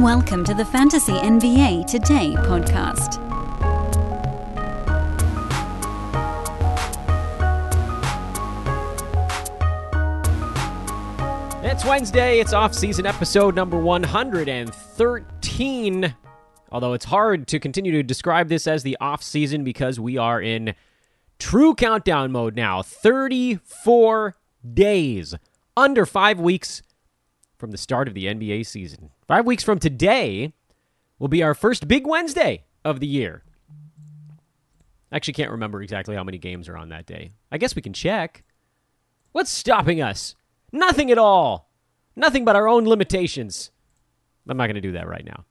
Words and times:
Welcome 0.00 0.44
to 0.44 0.54
the 0.54 0.64
Fantasy 0.64 1.12
NBA 1.12 1.86
Today 1.86 2.32
podcast. 2.38 3.20
It's 11.62 11.84
Wednesday. 11.84 12.40
It's 12.40 12.54
off-season 12.54 13.04
episode 13.04 13.54
number 13.54 13.78
113. 13.78 16.14
Although 16.72 16.94
it's 16.94 17.04
hard 17.04 17.46
to 17.48 17.60
continue 17.60 17.92
to 17.92 18.02
describe 18.02 18.48
this 18.48 18.66
as 18.66 18.82
the 18.82 18.96
off-season 19.02 19.64
because 19.64 20.00
we 20.00 20.16
are 20.16 20.40
in 20.40 20.74
true 21.38 21.74
countdown 21.74 22.32
mode 22.32 22.56
now. 22.56 22.80
34 22.80 24.34
days, 24.72 25.34
under 25.76 26.06
5 26.06 26.40
weeks 26.40 26.80
from 27.60 27.70
the 27.70 27.78
start 27.78 28.08
of 28.08 28.14
the 28.14 28.24
NBA 28.24 28.66
season. 28.66 29.10
5 29.28 29.46
weeks 29.46 29.62
from 29.62 29.78
today 29.78 30.54
will 31.18 31.28
be 31.28 31.42
our 31.42 31.54
first 31.54 31.86
big 31.86 32.06
Wednesday 32.06 32.64
of 32.84 32.98
the 32.98 33.06
year. 33.06 33.44
I 35.12 35.16
actually 35.16 35.34
can't 35.34 35.50
remember 35.50 35.82
exactly 35.82 36.16
how 36.16 36.24
many 36.24 36.38
games 36.38 36.68
are 36.68 36.76
on 36.76 36.88
that 36.88 37.04
day. 37.04 37.32
I 37.52 37.58
guess 37.58 37.76
we 37.76 37.82
can 37.82 37.92
check. 37.92 38.42
What's 39.32 39.50
stopping 39.50 40.00
us? 40.00 40.34
Nothing 40.72 41.10
at 41.10 41.18
all. 41.18 41.70
Nothing 42.16 42.44
but 42.44 42.56
our 42.56 42.66
own 42.66 42.84
limitations. 42.84 43.70
I'm 44.48 44.56
not 44.56 44.66
going 44.66 44.74
to 44.76 44.80
do 44.80 44.92
that 44.92 45.06
right 45.06 45.24
now. 45.24 45.44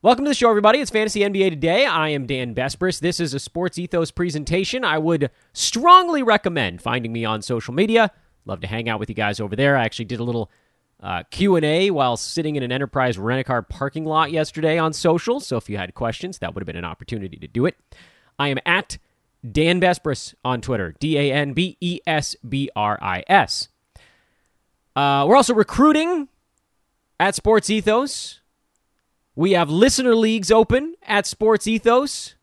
Welcome 0.00 0.24
to 0.24 0.30
the 0.30 0.34
show, 0.34 0.48
everybody. 0.48 0.80
It's 0.80 0.90
Fantasy 0.90 1.20
NBA 1.20 1.50
Today. 1.50 1.86
I 1.86 2.08
am 2.08 2.26
Dan 2.26 2.54
Besbris. 2.54 2.98
This 2.98 3.20
is 3.20 3.34
a 3.34 3.38
Sports 3.38 3.78
Ethos 3.78 4.10
presentation. 4.10 4.84
I 4.84 4.98
would 4.98 5.30
strongly 5.52 6.22
recommend 6.22 6.82
finding 6.82 7.12
me 7.12 7.24
on 7.24 7.42
social 7.42 7.74
media. 7.74 8.10
Love 8.44 8.60
to 8.62 8.66
hang 8.66 8.88
out 8.88 8.98
with 8.98 9.08
you 9.08 9.14
guys 9.14 9.38
over 9.38 9.54
there. 9.54 9.76
I 9.76 9.84
actually 9.84 10.06
did 10.06 10.18
a 10.18 10.24
little 10.24 10.50
uh, 11.02 11.24
Q&A 11.30 11.90
while 11.90 12.16
sitting 12.16 12.56
in 12.56 12.62
an 12.62 12.70
Enterprise 12.70 13.18
rent-a-car 13.18 13.62
parking 13.62 14.04
lot 14.04 14.30
yesterday 14.30 14.78
on 14.78 14.92
social, 14.92 15.40
so 15.40 15.56
if 15.56 15.68
you 15.68 15.76
had 15.76 15.94
questions, 15.94 16.38
that 16.38 16.54
would 16.54 16.62
have 16.62 16.66
been 16.66 16.76
an 16.76 16.84
opportunity 16.84 17.36
to 17.36 17.48
do 17.48 17.66
it. 17.66 17.76
I 18.38 18.48
am 18.48 18.58
at 18.64 18.98
Dan 19.50 19.80
Besbris 19.80 20.34
on 20.44 20.60
Twitter, 20.60 20.94
D-A-N-B-E-S-B-R-I-S. 21.00 21.58
Uh, 24.94 25.24
we're 25.28 25.36
also 25.36 25.54
recruiting 25.54 26.28
at 27.18 27.34
Sports 27.34 27.68
Ethos. 27.68 28.40
We 29.34 29.52
have 29.52 29.70
listener 29.70 30.14
leagues 30.14 30.50
open 30.50 30.94
at 31.02 31.26
Sports 31.26 31.66
Ethos. 31.66 32.34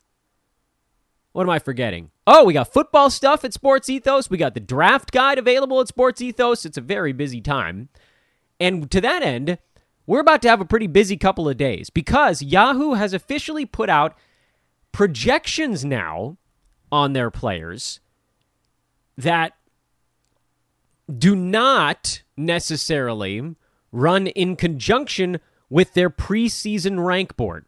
What 1.32 1.44
am 1.44 1.50
I 1.50 1.60
forgetting? 1.60 2.10
Oh, 2.26 2.44
we 2.44 2.52
got 2.52 2.72
football 2.72 3.08
stuff 3.08 3.44
at 3.44 3.54
Sports 3.54 3.88
Ethos. 3.88 4.28
We 4.28 4.36
got 4.36 4.54
the 4.54 4.60
draft 4.60 5.12
guide 5.12 5.38
available 5.38 5.80
at 5.80 5.88
Sports 5.88 6.20
Ethos. 6.20 6.64
It's 6.64 6.76
a 6.76 6.82
very 6.82 7.12
busy 7.12 7.40
time. 7.40 7.88
And 8.60 8.90
to 8.90 9.00
that 9.00 9.22
end, 9.22 9.58
we're 10.06 10.20
about 10.20 10.42
to 10.42 10.48
have 10.48 10.60
a 10.60 10.66
pretty 10.66 10.86
busy 10.86 11.16
couple 11.16 11.48
of 11.48 11.56
days 11.56 11.90
because 11.90 12.42
Yahoo 12.42 12.92
has 12.92 13.14
officially 13.14 13.64
put 13.64 13.88
out 13.88 14.16
projections 14.92 15.84
now 15.84 16.36
on 16.92 17.12
their 17.12 17.30
players 17.30 18.00
that 19.16 19.54
do 21.18 21.34
not 21.34 22.22
necessarily 22.36 23.54
run 23.92 24.26
in 24.28 24.56
conjunction 24.56 25.40
with 25.68 25.94
their 25.94 26.10
preseason 26.10 27.04
rank 27.04 27.36
board. 27.36 27.66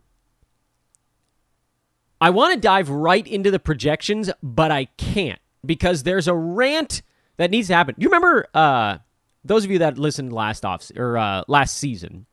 I 2.21 2.31
want 2.31 2.55
to 2.55 2.61
dive 2.61 2.89
right 2.89 3.27
into 3.27 3.51
the 3.51 3.59
projections, 3.59 4.31
but 4.43 4.71
I 4.71 4.85
can't 4.97 5.41
because 5.65 6.03
there's 6.03 6.29
a 6.29 6.35
rant 6.35 7.03
that 7.37 7.51
needs 7.51 7.69
to 7.69 7.75
happen. 7.75 7.95
You 7.99 8.09
remember 8.09 8.47
uh, 8.55 8.99
those 9.45 9.65
of 9.65 9.71
you 9.71 9.79
that 9.79 9.99
listened 9.99 10.33
last 10.33 10.65
off 10.65 10.91
or 10.97 11.19
uh, 11.19 11.45
last 11.49 11.77
season? 11.77 12.27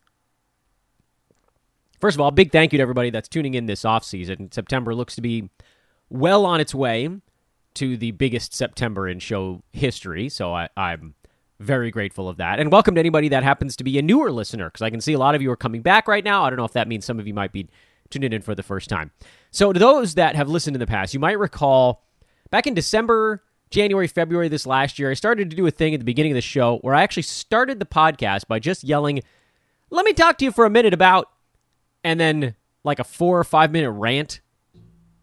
First 2.00 2.16
of 2.16 2.22
all, 2.22 2.32
big 2.32 2.52
thank 2.52 2.72
you 2.72 2.78
to 2.78 2.82
everybody 2.82 3.10
that's 3.10 3.28
tuning 3.28 3.56
in 3.56 3.66
this 3.66 3.84
off 3.84 4.06
season. 4.06 4.52
September 4.52 4.96
looks 4.96 5.16
to 5.16 5.22
be 5.22 5.50
well 6.10 6.46
on 6.46 6.62
its 6.62 6.74
way 6.74 7.10
to 7.76 7.98
the 7.98 8.12
biggest 8.12 8.54
September 8.54 9.08
in 9.08 9.20
show 9.20 9.62
history, 9.72 10.30
so 10.30 10.54
I, 10.54 10.70
I'm 10.78 11.14
very 11.60 11.92
grateful 11.92 12.30
of 12.30 12.38
that. 12.38 12.60
And 12.60 12.72
welcome 12.72 12.96
to 12.96 13.00
anybody 13.00 13.28
that 13.30 13.44
happens 13.44 13.76
to 13.76 13.84
be 13.84 13.98
a 14.00 14.02
newer 14.02 14.32
listener, 14.32 14.70
because 14.70 14.82
I 14.82 14.90
can 14.90 15.02
see 15.02 15.14
a 15.14 15.20
lot 15.20 15.36
of 15.36 15.42
you 15.42 15.52
are 15.52 15.58
coming 15.58 15.82
back 15.82 16.08
right 16.08 16.24
now. 16.24 16.44
I 16.44 16.50
don't 16.50 16.58
know 16.58 16.66
if 16.66 16.74
that 16.74 16.88
means 16.88 17.06
some 17.06 17.20
of 17.20 17.28
you 17.28 17.34
might 17.34 17.52
be 17.52 17.68
tuning 18.10 18.34
in 18.34 18.42
for 18.42 18.56
the 18.56 18.64
first 18.64 18.90
time. 18.90 19.12
So, 19.52 19.74
to 19.74 19.80
those 19.80 20.16
that 20.16 20.36
have 20.36 20.50
listened 20.50 20.76
in 20.76 20.80
the 20.80 20.88
past, 20.88 21.14
you 21.14 21.20
might 21.20 21.38
recall 21.38 22.04
back 22.50 22.66
in 22.66 22.74
December, 22.74 23.44
January, 23.70 24.08
February 24.08 24.48
this 24.48 24.66
last 24.66 24.98
year, 24.98 25.12
I 25.12 25.14
started 25.14 25.50
to 25.50 25.56
do 25.56 25.68
a 25.68 25.72
thing 25.72 25.94
at 25.94 26.00
the 26.00 26.06
beginning 26.06 26.32
of 26.32 26.36
the 26.36 26.42
show 26.42 26.78
where 26.78 26.96
I 26.96 27.04
actually 27.04 27.24
started 27.24 27.80
the 27.80 27.86
podcast 27.86 28.48
by 28.48 28.60
just 28.60 28.84
yelling, 28.84 29.22
Let 29.90 30.06
me 30.06 30.14
talk 30.14 30.38
to 30.40 30.46
you 30.46 30.52
for 30.52 30.66
a 30.66 30.70
minute 30.70 30.94
about, 30.94 31.30
and 32.04 32.20
then 32.20 32.56
like 32.84 33.00
a 33.00 33.04
four 33.04 33.40
or 33.40 33.44
five 33.44 33.72
minute 33.72 33.92
rant. 33.92 34.42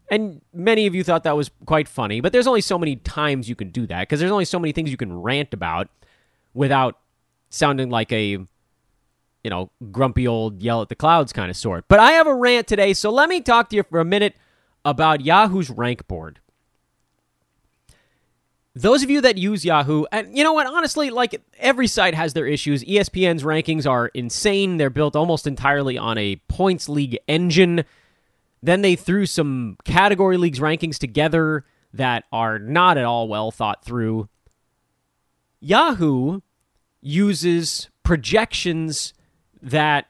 And 0.09 0.41
many 0.53 0.87
of 0.87 0.95
you 0.95 1.03
thought 1.03 1.23
that 1.23 1.35
was 1.35 1.51
quite 1.65 1.89
funny, 1.89 2.21
but 2.21 2.31
there's 2.31 2.47
only 2.47 2.61
so 2.61 2.79
many 2.79 2.95
times 2.95 3.49
you 3.49 3.55
can 3.55 3.71
do 3.71 3.85
that 3.87 4.01
because 4.03 4.19
there's 4.21 4.31
only 4.31 4.45
so 4.45 4.57
many 4.57 4.71
things 4.71 4.89
you 4.89 4.95
can 4.95 5.13
rant 5.21 5.53
about 5.53 5.89
without 6.53 6.97
sounding 7.49 7.89
like 7.89 8.11
a 8.13 8.37
you 9.43 9.49
know 9.49 9.69
grumpy 9.91 10.27
old 10.27 10.61
yell 10.61 10.81
at 10.81 10.87
the 10.87 10.95
clouds 10.95 11.33
kind 11.33 11.49
of 11.49 11.57
sort. 11.57 11.85
But 11.89 11.99
I 11.99 12.11
have 12.11 12.27
a 12.27 12.33
rant 12.33 12.67
today, 12.67 12.93
so 12.93 13.09
let 13.09 13.27
me 13.27 13.41
talk 13.41 13.69
to 13.69 13.75
you 13.75 13.83
for 13.83 13.99
a 13.99 14.05
minute 14.05 14.35
about 14.85 15.21
Yahoo's 15.21 15.69
rank 15.69 16.07
board. 16.07 16.39
Those 18.77 19.01
of 19.01 19.09
you 19.09 19.21
that 19.21 19.39
use 19.39 19.65
Yahoo, 19.65 20.05
and 20.11 20.37
you 20.37 20.43
know 20.43 20.53
what, 20.53 20.67
honestly, 20.67 21.09
like 21.09 21.41
every 21.57 21.87
site 21.87 22.13
has 22.13 22.33
their 22.33 22.45
issues. 22.45 22.83
ESPN's 22.83 23.41
rankings 23.41 23.89
are 23.89 24.07
insane. 24.09 24.77
They're 24.77 24.91
built 24.91 25.15
almost 25.15 25.47
entirely 25.47 25.97
on 25.97 26.19
a 26.19 26.35
points 26.47 26.87
league 26.87 27.17
engine. 27.27 27.85
Then 28.61 28.83
they 28.83 28.95
threw 28.95 29.25
some 29.25 29.77
category 29.83 30.37
leagues 30.37 30.59
rankings 30.59 30.99
together 30.99 31.65
that 31.93 32.25
are 32.31 32.59
not 32.59 32.99
at 32.99 33.05
all 33.05 33.27
well 33.27 33.49
thought 33.49 33.83
through. 33.83 34.29
Yahoo 35.59 36.41
uses 37.01 37.89
projections 38.03 39.15
that 39.59 40.05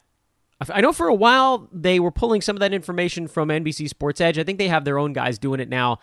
I 0.69 0.81
know 0.81 0.91
for 0.91 1.07
a 1.07 1.15
while 1.15 1.69
they 1.71 2.01
were 2.01 2.11
pulling 2.11 2.41
some 2.41 2.57
of 2.57 2.59
that 2.59 2.73
information 2.73 3.29
from 3.29 3.47
NBC 3.47 3.87
Sports 3.87 4.19
Edge. 4.19 4.37
I 4.37 4.43
think 4.43 4.57
they 4.57 4.67
have 4.67 4.83
their 4.83 4.99
own 4.99 5.13
guys 5.13 5.39
doing 5.39 5.61
it 5.61 5.69
now. 5.69 5.99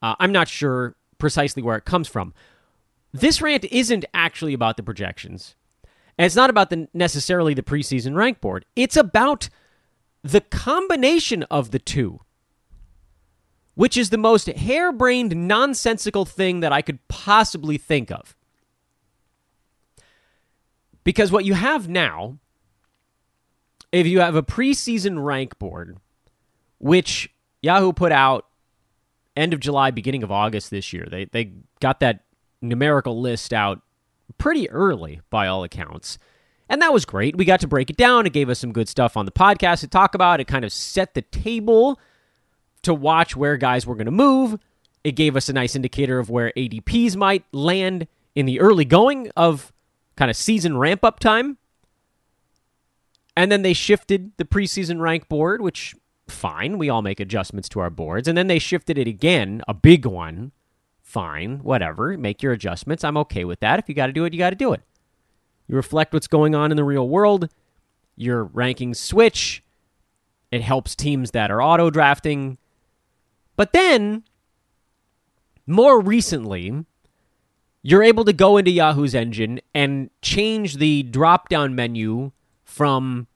Uh, 0.00 0.14
I'm 0.20 0.30
not 0.30 0.46
sure 0.46 0.94
precisely 1.24 1.62
where 1.62 1.78
it 1.78 1.86
comes 1.86 2.06
from. 2.06 2.34
This 3.10 3.40
rant 3.40 3.64
isn't 3.64 4.04
actually 4.12 4.52
about 4.52 4.76
the 4.76 4.82
projections. 4.82 5.54
And 6.18 6.26
it's 6.26 6.36
not 6.36 6.50
about 6.50 6.68
the 6.68 6.86
necessarily 6.92 7.54
the 7.54 7.62
preseason 7.62 8.14
rank 8.14 8.42
board. 8.42 8.66
It's 8.76 8.94
about 8.94 9.48
the 10.22 10.42
combination 10.42 11.42
of 11.44 11.70
the 11.70 11.78
two, 11.78 12.20
which 13.74 13.96
is 13.96 14.10
the 14.10 14.18
most 14.18 14.48
harebrained, 14.48 15.34
nonsensical 15.34 16.26
thing 16.26 16.60
that 16.60 16.74
I 16.74 16.82
could 16.82 16.98
possibly 17.08 17.78
think 17.78 18.10
of. 18.10 18.36
Because 21.04 21.32
what 21.32 21.46
you 21.46 21.54
have 21.54 21.88
now, 21.88 22.36
if 23.92 24.06
you 24.06 24.20
have 24.20 24.36
a 24.36 24.42
preseason 24.42 25.24
rank 25.24 25.58
board, 25.58 25.96
which 26.78 27.32
Yahoo 27.62 27.94
put 27.94 28.12
out 28.12 28.46
end 29.36 29.52
of 29.52 29.60
July, 29.60 29.90
beginning 29.90 30.22
of 30.22 30.30
August 30.30 30.70
this 30.70 30.92
year, 30.92 31.06
they 31.10 31.26
they 31.26 31.52
got 31.80 32.00
that 32.00 32.24
numerical 32.60 33.20
list 33.20 33.52
out 33.52 33.82
pretty 34.38 34.68
early 34.70 35.20
by 35.30 35.46
all 35.46 35.64
accounts. 35.64 36.18
And 36.68 36.80
that 36.80 36.92
was 36.92 37.04
great. 37.04 37.36
We 37.36 37.44
got 37.44 37.60
to 37.60 37.68
break 37.68 37.90
it 37.90 37.96
down. 37.96 38.26
It 38.26 38.32
gave 38.32 38.48
us 38.48 38.58
some 38.58 38.72
good 38.72 38.88
stuff 38.88 39.16
on 39.16 39.26
the 39.26 39.32
podcast 39.32 39.80
to 39.80 39.88
talk 39.88 40.14
about. 40.14 40.40
It 40.40 40.46
kind 40.46 40.64
of 40.64 40.72
set 40.72 41.14
the 41.14 41.22
table 41.22 42.00
to 42.82 42.94
watch 42.94 43.36
where 43.36 43.56
guys 43.56 43.86
were 43.86 43.94
going 43.94 44.06
to 44.06 44.10
move. 44.10 44.58
It 45.02 45.12
gave 45.12 45.36
us 45.36 45.48
a 45.48 45.52
nice 45.52 45.76
indicator 45.76 46.18
of 46.18 46.30
where 46.30 46.52
ADPs 46.56 47.16
might 47.16 47.44
land 47.52 48.06
in 48.34 48.46
the 48.46 48.60
early 48.60 48.86
going 48.86 49.30
of 49.36 49.72
kind 50.16 50.30
of 50.30 50.36
season 50.36 50.78
ramp 50.78 51.04
up 51.04 51.20
time. 51.20 51.58
And 53.36 53.52
then 53.52 53.62
they 53.62 53.72
shifted 53.72 54.32
the 54.36 54.44
preseason 54.44 55.00
rank 55.00 55.28
board, 55.28 55.60
which 55.60 55.94
fine, 56.28 56.78
we 56.78 56.88
all 56.88 57.02
make 57.02 57.20
adjustments 57.20 57.68
to 57.70 57.80
our 57.80 57.90
boards. 57.90 58.28
And 58.28 58.36
then 58.36 58.46
they 58.46 58.58
shifted 58.58 58.98
it 58.98 59.08
again, 59.08 59.62
a 59.68 59.74
big 59.74 60.06
one. 60.06 60.52
Fine, 61.02 61.58
whatever. 61.58 62.16
Make 62.16 62.42
your 62.42 62.52
adjustments. 62.52 63.04
I'm 63.04 63.16
okay 63.18 63.44
with 63.44 63.60
that. 63.60 63.78
If 63.78 63.88
you 63.88 63.94
got 63.94 64.06
to 64.06 64.12
do 64.12 64.24
it, 64.24 64.32
you 64.32 64.38
got 64.38 64.50
to 64.50 64.56
do 64.56 64.72
it. 64.72 64.82
You 65.68 65.76
reflect 65.76 66.12
what's 66.12 66.26
going 66.26 66.54
on 66.54 66.70
in 66.70 66.76
the 66.76 66.84
real 66.84 67.08
world. 67.08 67.48
Your 68.16 68.46
rankings 68.46 68.96
switch. 68.96 69.62
It 70.50 70.62
helps 70.62 70.94
teams 70.94 71.32
that 71.32 71.50
are 71.50 71.62
auto 71.62 71.90
drafting. 71.90 72.58
But 73.56 73.72
then, 73.72 74.24
more 75.66 76.00
recently, 76.00 76.84
you're 77.82 78.02
able 78.02 78.24
to 78.24 78.32
go 78.32 78.56
into 78.56 78.70
Yahoo's 78.70 79.14
engine 79.14 79.60
and 79.74 80.10
change 80.22 80.76
the 80.78 81.02
drop 81.02 81.48
down 81.48 81.74
menu 81.74 82.32
from 82.64 83.26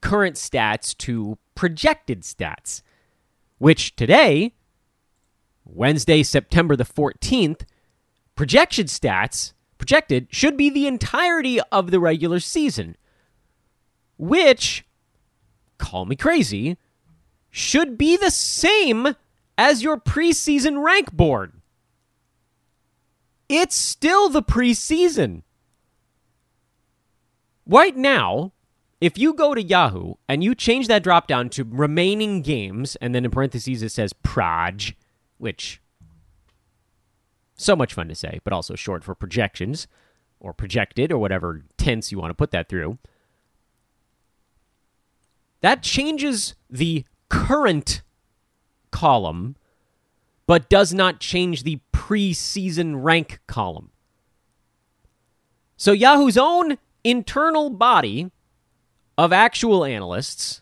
current 0.00 0.36
stats 0.36 0.96
to 0.98 1.38
projected 1.56 2.22
stats, 2.22 2.82
which 3.58 3.96
today, 3.96 4.54
Wednesday, 5.64 6.22
September 6.22 6.76
the 6.76 6.84
14th, 6.84 7.62
projection 8.36 8.86
stats 8.86 9.54
projected 9.78 10.28
should 10.30 10.56
be 10.56 10.70
the 10.70 10.86
entirety 10.86 11.60
of 11.72 11.90
the 11.90 11.98
regular 11.98 12.38
season, 12.38 12.96
which 14.16 14.86
call 15.78 16.04
me 16.04 16.14
crazy, 16.14 16.76
should 17.50 17.98
be 17.98 18.16
the 18.16 18.30
same 18.30 19.16
as 19.58 19.82
your 19.82 19.98
preseason 19.98 20.84
rank 20.84 21.12
board. 21.12 21.52
It's 23.48 23.76
still 23.76 24.28
the 24.28 24.42
preseason. 24.42 25.42
Right 27.66 27.96
now, 27.96 28.52
if 29.00 29.18
you 29.18 29.34
go 29.34 29.54
to 29.54 29.62
Yahoo 29.62 30.14
and 30.28 30.42
you 30.42 30.54
change 30.54 30.88
that 30.88 31.02
drop 31.02 31.26
down 31.26 31.50
to 31.50 31.64
remaining 31.64 32.42
games, 32.42 32.96
and 32.96 33.14
then 33.14 33.24
in 33.24 33.30
parentheses 33.30 33.82
it 33.82 33.90
says 33.90 34.12
Proj, 34.12 34.94
which 35.38 35.80
so 37.56 37.76
much 37.76 37.94
fun 37.94 38.08
to 38.08 38.14
say, 38.14 38.40
but 38.44 38.52
also 38.52 38.74
short 38.74 39.04
for 39.04 39.14
projections 39.14 39.86
or 40.40 40.52
projected 40.52 41.10
or 41.10 41.18
whatever 41.18 41.62
tense 41.76 42.12
you 42.12 42.18
want 42.18 42.30
to 42.30 42.34
put 42.34 42.50
that 42.50 42.68
through. 42.68 42.98
That 45.62 45.82
changes 45.82 46.54
the 46.70 47.04
current 47.28 48.02
column, 48.90 49.56
but 50.46 50.68
does 50.68 50.94
not 50.94 51.18
change 51.18 51.62
the 51.62 51.80
preseason 51.92 53.02
rank 53.02 53.40
column. 53.46 53.90
So 55.76 55.92
Yahoo's 55.92 56.38
own 56.38 56.78
internal 57.02 57.70
body 57.70 58.30
of 59.18 59.32
actual 59.32 59.84
analysts 59.84 60.60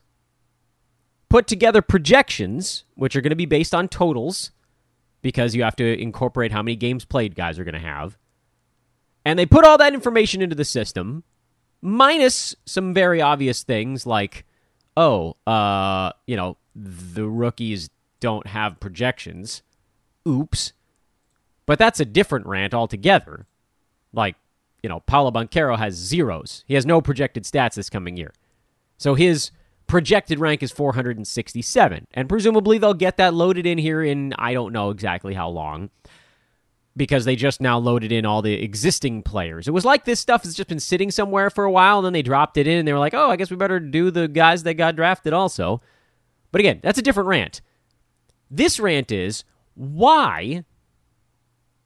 put 1.29 1.47
together 1.47 1.83
projections, 1.83 2.85
which 2.95 3.17
are 3.17 3.21
going 3.21 3.31
to 3.31 3.37
be 3.37 3.47
based 3.47 3.75
on 3.75 3.89
totals 3.89 4.53
because 5.23 5.55
you 5.55 5.63
have 5.65 5.77
to 5.77 6.01
incorporate 6.01 6.53
how 6.53 6.63
many 6.63 6.77
games 6.77 7.05
played 7.05 7.35
guys 7.35 7.59
are 7.59 7.65
going 7.65 7.75
to 7.75 7.81
have. 7.81 8.17
And 9.25 9.39
they 9.39 9.47
put 9.47 9.65
all 9.65 9.79
that 9.79 9.95
information 9.95 10.43
into 10.43 10.55
the 10.55 10.65
system, 10.65 11.25
minus 11.81 12.55
some 12.67 12.93
very 12.93 13.21
obvious 13.21 13.63
things 13.63 14.07
like, 14.07 14.45
oh, 14.97 15.35
uh, 15.47 16.13
you 16.27 16.37
know, 16.37 16.57
the 16.77 17.27
rookies 17.27 17.89
don't 18.21 18.47
have 18.47 18.81
projections. 18.81 19.63
Oops. 20.29 20.73
But 21.67 21.79
that's 21.79 22.01
a 22.01 22.05
different 22.05 22.47
rant 22.47 22.75
altogether. 22.75 23.47
Like, 24.13 24.37
you 24.83 24.89
know, 24.89 25.01
Paolo 25.01 25.31
Banchero 25.31 25.79
has 25.79 25.95
zeros. 25.95 26.65
He 26.69 26.75
has 26.75 26.85
no 26.85 27.01
projected 27.01 27.45
stats 27.45 27.75
this 27.75 27.89
coming 27.89 28.17
year. 28.17 28.33
So 29.05 29.15
his 29.15 29.51
projected 29.87 30.39
rank 30.39 30.63
is 30.63 30.73
467. 30.73 32.07
And 32.15 32.27
presumably 32.27 32.79
they'll 32.79 32.95
get 32.95 33.19
that 33.19 33.35
loaded 33.35 33.67
in 33.67 33.77
here 33.77 34.03
in 34.03 34.33
I 34.39 34.55
don't 34.55 34.73
know 34.73 34.89
exactly 34.89 35.35
how 35.35 35.51
long 35.51 35.91
because 36.97 37.27
they 37.27 37.37
just 37.37 37.61
now 37.61 37.77
loaded 37.77 38.13
in 38.13 38.25
all 38.25 38.41
the 38.41 38.55
existing 38.55 39.23
players. 39.23 39.69
It 39.69 39.73
was 39.73 39.85
like 39.85 40.07
this 40.07 40.21
stuff 40.21 40.45
has 40.45 40.55
just 40.55 40.71
been 40.71 40.81
sitting 40.81 41.11
somewhere 41.11 41.51
for 41.51 41.65
a 41.65 41.71
while 41.71 41.99
and 41.99 42.07
then 42.07 42.13
they 42.15 42.23
dropped 42.23 42.57
it 42.57 42.67
in 42.67 42.79
and 42.79 42.89
they 42.89 42.95
were 42.95 42.99
like, 42.99 43.13
"Oh, 43.13 43.29
I 43.29 43.37
guess 43.37 43.51
we 43.51 43.59
better 43.59 43.79
do 43.79 44.11
the 44.11 44.27
guys 44.27 44.63
that 44.63 44.73
got 44.73 44.97
drafted 44.97 45.35
also." 45.35 45.83
But 46.51 46.61
again, 46.61 46.81
that's 46.83 46.99
a 46.99 47.03
different 47.03 47.29
rant. 47.29 47.61
This 48.51 48.81
rant 48.81 49.13
is 49.13 49.45
why 49.75 50.65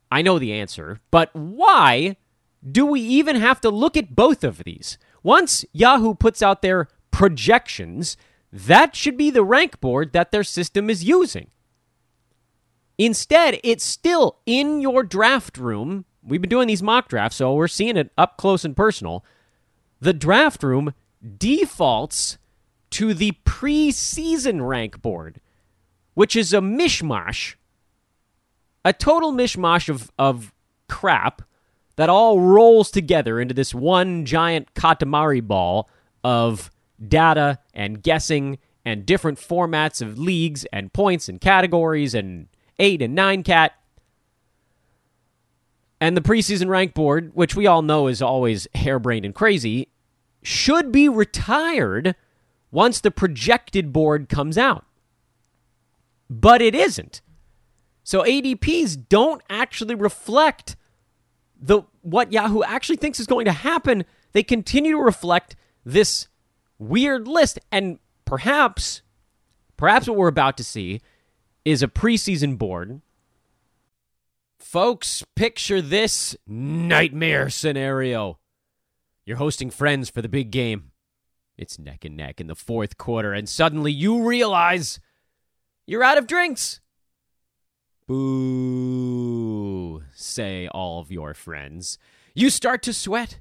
I 0.08 0.22
know 0.22 0.38
the 0.38 0.52
answer, 0.52 1.00
but 1.10 1.34
why 1.34 2.16
do 2.64 2.86
we 2.86 3.00
even 3.00 3.34
have 3.34 3.60
to 3.62 3.70
look 3.70 3.96
at 3.96 4.14
both 4.14 4.44
of 4.44 4.58
these? 4.58 4.98
Once 5.24 5.64
Yahoo 5.72 6.14
puts 6.14 6.42
out 6.42 6.62
their 6.62 6.86
projections, 7.10 8.16
that 8.52 8.96
should 8.96 9.16
be 9.16 9.30
the 9.30 9.44
rank 9.44 9.80
board 9.80 10.12
that 10.12 10.32
their 10.32 10.44
system 10.44 10.88
is 10.88 11.04
using. 11.04 11.50
Instead, 12.96 13.60
it's 13.62 13.84
still 13.84 14.38
in 14.44 14.80
your 14.80 15.02
draft 15.04 15.56
room. 15.56 16.04
We've 16.22 16.40
been 16.40 16.50
doing 16.50 16.66
these 16.66 16.82
mock 16.82 17.08
drafts, 17.08 17.36
so 17.36 17.54
we're 17.54 17.68
seeing 17.68 17.96
it 17.96 18.10
up 18.18 18.36
close 18.36 18.64
and 18.64 18.76
personal. 18.76 19.24
The 20.00 20.12
draft 20.12 20.62
room 20.62 20.94
defaults 21.36 22.38
to 22.90 23.14
the 23.14 23.32
preseason 23.44 24.66
rank 24.66 25.00
board, 25.00 25.40
which 26.14 26.34
is 26.34 26.52
a 26.52 26.58
mishmash, 26.58 27.54
a 28.84 28.92
total 28.92 29.32
mishmash 29.32 29.88
of, 29.88 30.10
of 30.18 30.52
crap 30.88 31.42
that 31.96 32.08
all 32.08 32.40
rolls 32.40 32.90
together 32.90 33.40
into 33.40 33.54
this 33.54 33.74
one 33.74 34.24
giant 34.24 34.72
Katamari 34.74 35.44
ball 35.46 35.88
of 36.24 36.70
data 37.06 37.58
and 37.74 38.02
guessing 38.02 38.58
and 38.84 39.04
different 39.04 39.38
formats 39.38 40.00
of 40.00 40.18
leagues 40.18 40.64
and 40.72 40.92
points 40.92 41.28
and 41.28 41.40
categories 41.40 42.14
and 42.14 42.48
eight 42.78 43.02
and 43.02 43.14
nine 43.14 43.42
cat. 43.42 43.72
And 46.00 46.16
the 46.16 46.22
preseason 46.22 46.68
rank 46.68 46.94
board, 46.94 47.32
which 47.34 47.56
we 47.56 47.66
all 47.66 47.82
know 47.82 48.06
is 48.06 48.22
always 48.22 48.68
harebrained 48.74 49.24
and 49.24 49.34
crazy, 49.34 49.88
should 50.42 50.92
be 50.92 51.08
retired 51.08 52.14
once 52.70 53.00
the 53.00 53.10
projected 53.10 53.92
board 53.92 54.28
comes 54.28 54.56
out. 54.56 54.84
But 56.30 56.62
it 56.62 56.74
isn't. 56.74 57.20
So 58.04 58.22
ADPs 58.22 59.08
don't 59.08 59.42
actually 59.50 59.94
reflect 59.94 60.76
the 61.60 61.82
what 62.02 62.32
Yahoo 62.32 62.62
actually 62.62 62.96
thinks 62.96 63.20
is 63.20 63.26
going 63.26 63.44
to 63.46 63.52
happen. 63.52 64.04
They 64.32 64.42
continue 64.42 64.92
to 64.92 65.02
reflect 65.02 65.56
this 65.84 66.28
weird 66.78 67.28
list. 67.28 67.58
And 67.70 67.98
perhaps, 68.24 69.02
perhaps 69.76 70.08
what 70.08 70.16
we're 70.16 70.28
about 70.28 70.56
to 70.58 70.64
see 70.64 71.00
is 71.64 71.82
a 71.82 71.88
preseason 71.88 72.56
board. 72.58 73.00
Folks, 74.58 75.24
picture 75.36 75.80
this 75.80 76.36
nightmare 76.46 77.48
scenario. 77.50 78.38
You're 79.24 79.36
hosting 79.36 79.70
friends 79.70 80.10
for 80.10 80.22
the 80.22 80.28
big 80.28 80.50
game. 80.50 80.90
It's 81.56 81.78
neck 81.78 82.04
and 82.04 82.16
neck 82.16 82.40
in 82.40 82.46
the 82.46 82.54
fourth 82.54 82.98
quarter, 82.98 83.32
and 83.32 83.48
suddenly 83.48 83.92
you 83.92 84.26
realize 84.26 85.00
you're 85.86 86.04
out 86.04 86.18
of 86.18 86.26
drinks. 86.26 86.80
Boo, 88.06 90.02
say 90.14 90.68
all 90.68 91.00
of 91.00 91.10
your 91.10 91.34
friends. 91.34 91.98
You 92.34 92.48
start 92.48 92.82
to 92.84 92.92
sweat. 92.92 93.40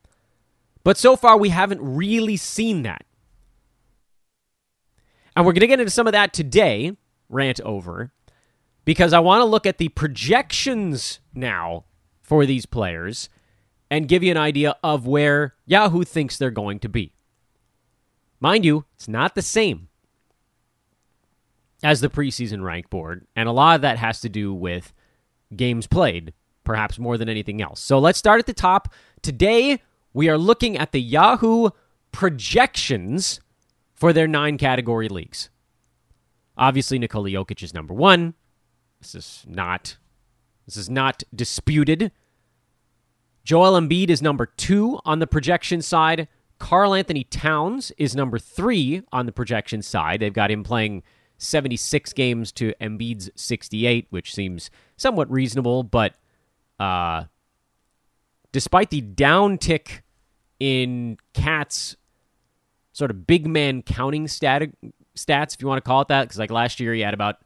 but 0.83 0.97
so 0.97 1.15
far, 1.15 1.37
we 1.37 1.49
haven't 1.49 1.81
really 1.81 2.37
seen 2.37 2.83
that. 2.83 3.05
And 5.35 5.45
we're 5.45 5.53
going 5.53 5.61
to 5.61 5.67
get 5.67 5.79
into 5.79 5.91
some 5.91 6.07
of 6.07 6.13
that 6.13 6.33
today, 6.33 6.97
rant 7.29 7.61
over, 7.61 8.11
because 8.83 9.13
I 9.13 9.19
want 9.19 9.41
to 9.41 9.45
look 9.45 9.65
at 9.65 9.77
the 9.77 9.89
projections 9.89 11.19
now 11.33 11.85
for 12.21 12.45
these 12.45 12.65
players 12.65 13.29
and 13.89 14.07
give 14.07 14.23
you 14.23 14.31
an 14.31 14.37
idea 14.37 14.75
of 14.83 15.05
where 15.05 15.55
Yahoo 15.65 16.03
thinks 16.03 16.37
they're 16.37 16.51
going 16.51 16.79
to 16.79 16.89
be. 16.89 17.13
Mind 18.39 18.65
you, 18.65 18.85
it's 18.95 19.07
not 19.07 19.35
the 19.35 19.41
same 19.41 19.89
as 21.83 22.01
the 22.01 22.09
preseason 22.09 22.63
rank 22.63 22.89
board, 22.89 23.25
and 23.35 23.47
a 23.47 23.51
lot 23.51 23.75
of 23.75 23.81
that 23.81 23.97
has 23.97 24.21
to 24.21 24.29
do 24.29 24.53
with 24.53 24.93
games 25.55 25.87
played, 25.87 26.33
perhaps 26.63 26.99
more 26.99 27.17
than 27.17 27.29
anything 27.29 27.61
else. 27.61 27.79
So 27.79 27.99
let's 27.99 28.19
start 28.19 28.39
at 28.39 28.45
the 28.45 28.53
top. 28.53 28.93
Today, 29.21 29.81
we 30.13 30.29
are 30.29 30.37
looking 30.37 30.77
at 30.77 30.91
the 30.91 31.01
Yahoo 31.01 31.69
projections 32.11 33.39
for 33.93 34.13
their 34.13 34.27
nine 34.27 34.57
category 34.57 35.07
leagues. 35.07 35.49
Obviously, 36.57 36.99
Nikola 36.99 37.29
Jokic 37.29 37.63
is 37.63 37.73
number 37.73 37.93
one. 37.93 38.33
This 38.99 39.15
is 39.15 39.45
not 39.47 39.97
this 40.65 40.77
is 40.77 40.89
not 40.89 41.23
disputed. 41.33 42.11
Joel 43.43 43.79
Embiid 43.79 44.09
is 44.09 44.21
number 44.21 44.45
two 44.45 44.99
on 45.03 45.19
the 45.19 45.27
projection 45.27 45.81
side. 45.81 46.27
Karl 46.59 46.93
Anthony 46.93 47.23
Towns 47.23 47.91
is 47.97 48.15
number 48.15 48.37
three 48.37 49.01
on 49.11 49.25
the 49.25 49.31
projection 49.31 49.81
side. 49.81 50.19
They've 50.19 50.31
got 50.31 50.51
him 50.51 50.63
playing 50.63 51.01
76 51.39 52.13
games 52.13 52.51
to 52.53 52.73
Embiid's 52.79 53.31
68, 53.35 54.05
which 54.11 54.33
seems 54.33 54.69
somewhat 54.95 55.29
reasonable, 55.31 55.81
but 55.81 56.13
uh, 56.79 57.23
despite 58.51 58.89
the 58.89 59.01
downtick 59.01 60.01
in 60.59 61.17
KAT's 61.33 61.95
sort 62.93 63.11
of 63.11 63.25
big 63.25 63.47
man 63.47 63.81
counting 63.81 64.27
stat- 64.27 64.71
stats, 65.15 65.55
if 65.55 65.61
you 65.61 65.67
want 65.67 65.83
to 65.83 65.87
call 65.87 66.01
it 66.01 66.07
that, 66.09 66.23
because 66.23 66.39
like 66.39 66.51
last 66.51 66.79
year 66.79 66.93
he 66.93 67.01
had 67.01 67.13
about 67.13 67.37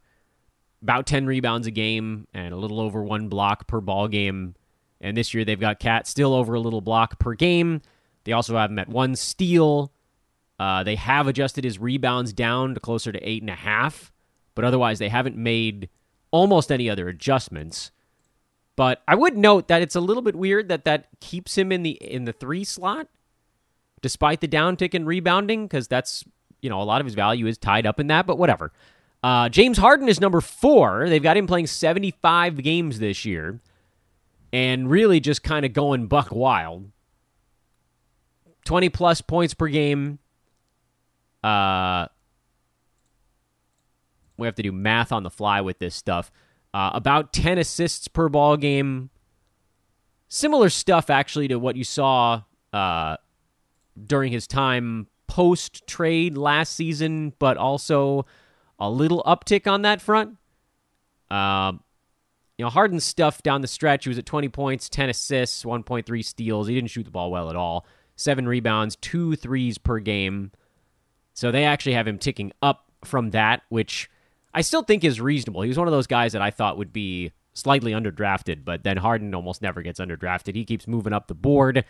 about 0.82 1.06
10 1.06 1.26
rebounds 1.26 1.66
a 1.66 1.70
game 1.70 2.28
and 2.34 2.52
a 2.52 2.56
little 2.56 2.80
over 2.80 3.02
one 3.02 3.28
block 3.28 3.66
per 3.66 3.80
ball 3.80 4.08
game. 4.08 4.54
And 5.00 5.16
this 5.16 5.34
year 5.34 5.44
they've 5.44 5.58
got 5.58 5.80
KAT 5.80 6.06
still 6.06 6.34
over 6.34 6.54
a 6.54 6.60
little 6.60 6.80
block 6.80 7.18
per 7.18 7.34
game. 7.34 7.80
They 8.24 8.32
also 8.32 8.56
have 8.56 8.70
him 8.70 8.78
at 8.78 8.88
one 8.88 9.16
steal. 9.16 9.92
Uh, 10.58 10.84
they 10.84 10.96
have 10.96 11.26
adjusted 11.26 11.64
his 11.64 11.78
rebounds 11.78 12.32
down 12.32 12.74
to 12.74 12.80
closer 12.80 13.10
to 13.12 13.28
eight 13.28 13.42
and 13.42 13.50
a 13.50 13.54
half, 13.54 14.12
but 14.54 14.64
otherwise 14.64 14.98
they 14.98 15.08
haven't 15.08 15.36
made 15.36 15.88
almost 16.30 16.70
any 16.70 16.88
other 16.88 17.08
adjustments. 17.08 17.90
But 18.76 19.02
I 19.08 19.14
would 19.14 19.36
note 19.36 19.68
that 19.68 19.80
it's 19.80 19.94
a 19.94 20.00
little 20.00 20.22
bit 20.22 20.36
weird 20.36 20.68
that 20.68 20.84
that 20.84 21.08
keeps 21.20 21.56
him 21.56 21.72
in 21.72 21.82
the 21.82 21.92
in 21.92 22.26
the 22.26 22.32
three 22.32 22.62
slot, 22.62 23.08
despite 24.02 24.40
the 24.40 24.48
downtick 24.48 24.94
in 24.94 25.06
rebounding, 25.06 25.66
because 25.66 25.88
that's 25.88 26.24
you 26.60 26.68
know 26.68 26.80
a 26.80 26.84
lot 26.84 27.00
of 27.00 27.06
his 27.06 27.14
value 27.14 27.46
is 27.46 27.56
tied 27.56 27.86
up 27.86 27.98
in 27.98 28.06
that. 28.08 28.26
But 28.26 28.38
whatever. 28.38 28.72
Uh, 29.22 29.48
James 29.48 29.78
Harden 29.78 30.08
is 30.08 30.20
number 30.20 30.40
four. 30.40 31.08
They've 31.08 31.22
got 31.22 31.36
him 31.36 31.46
playing 31.46 31.66
75 31.66 32.62
games 32.62 32.98
this 32.98 33.24
year, 33.24 33.60
and 34.52 34.90
really 34.90 35.20
just 35.20 35.42
kind 35.42 35.64
of 35.64 35.72
going 35.72 36.06
buck 36.06 36.30
wild. 36.30 36.92
20 38.66 38.88
plus 38.90 39.20
points 39.22 39.54
per 39.54 39.68
game. 39.68 40.18
Uh, 41.42 42.06
we 44.36 44.46
have 44.46 44.54
to 44.56 44.62
do 44.62 44.72
math 44.72 45.12
on 45.12 45.22
the 45.22 45.30
fly 45.30 45.60
with 45.60 45.78
this 45.78 45.94
stuff. 45.94 46.30
Uh, 46.76 46.90
about 46.92 47.32
10 47.32 47.56
assists 47.56 48.06
per 48.06 48.28
ball 48.28 48.58
game. 48.58 49.08
Similar 50.28 50.68
stuff, 50.68 51.08
actually, 51.08 51.48
to 51.48 51.58
what 51.58 51.74
you 51.74 51.84
saw 51.84 52.42
uh, 52.70 53.16
during 54.06 54.30
his 54.30 54.46
time 54.46 55.06
post 55.26 55.86
trade 55.86 56.36
last 56.36 56.74
season, 56.74 57.32
but 57.38 57.56
also 57.56 58.26
a 58.78 58.90
little 58.90 59.22
uptick 59.22 59.66
on 59.66 59.80
that 59.82 60.02
front. 60.02 60.36
Um, 61.30 61.82
you 62.58 62.64
know, 62.66 62.68
Harden's 62.68 63.04
stuff 63.04 63.42
down 63.42 63.62
the 63.62 63.68
stretch, 63.68 64.04
he 64.04 64.10
was 64.10 64.18
at 64.18 64.26
20 64.26 64.50
points, 64.50 64.90
10 64.90 65.08
assists, 65.08 65.64
1.3 65.64 66.22
steals. 66.22 66.66
He 66.68 66.74
didn't 66.74 66.90
shoot 66.90 67.04
the 67.04 67.10
ball 67.10 67.30
well 67.30 67.48
at 67.48 67.56
all. 67.56 67.86
Seven 68.16 68.46
rebounds, 68.46 68.96
two 68.96 69.34
threes 69.34 69.78
per 69.78 69.98
game. 69.98 70.52
So 71.32 71.50
they 71.50 71.64
actually 71.64 71.94
have 71.94 72.06
him 72.06 72.18
ticking 72.18 72.52
up 72.60 72.92
from 73.02 73.30
that, 73.30 73.62
which 73.70 74.10
I 74.56 74.62
still 74.62 74.82
think 74.82 75.04
is 75.04 75.20
reasonable. 75.20 75.60
He 75.60 75.68
was 75.68 75.78
one 75.78 75.86
of 75.86 75.92
those 75.92 76.06
guys 76.06 76.32
that 76.32 76.40
I 76.40 76.50
thought 76.50 76.78
would 76.78 76.90
be 76.90 77.30
slightly 77.52 77.92
underdrafted, 77.92 78.64
but 78.64 78.84
then 78.84 78.96
Harden 78.96 79.34
almost 79.34 79.60
never 79.60 79.82
gets 79.82 80.00
underdrafted. 80.00 80.54
He 80.54 80.64
keeps 80.64 80.88
moving 80.88 81.12
up 81.12 81.28
the 81.28 81.34
board, 81.34 81.84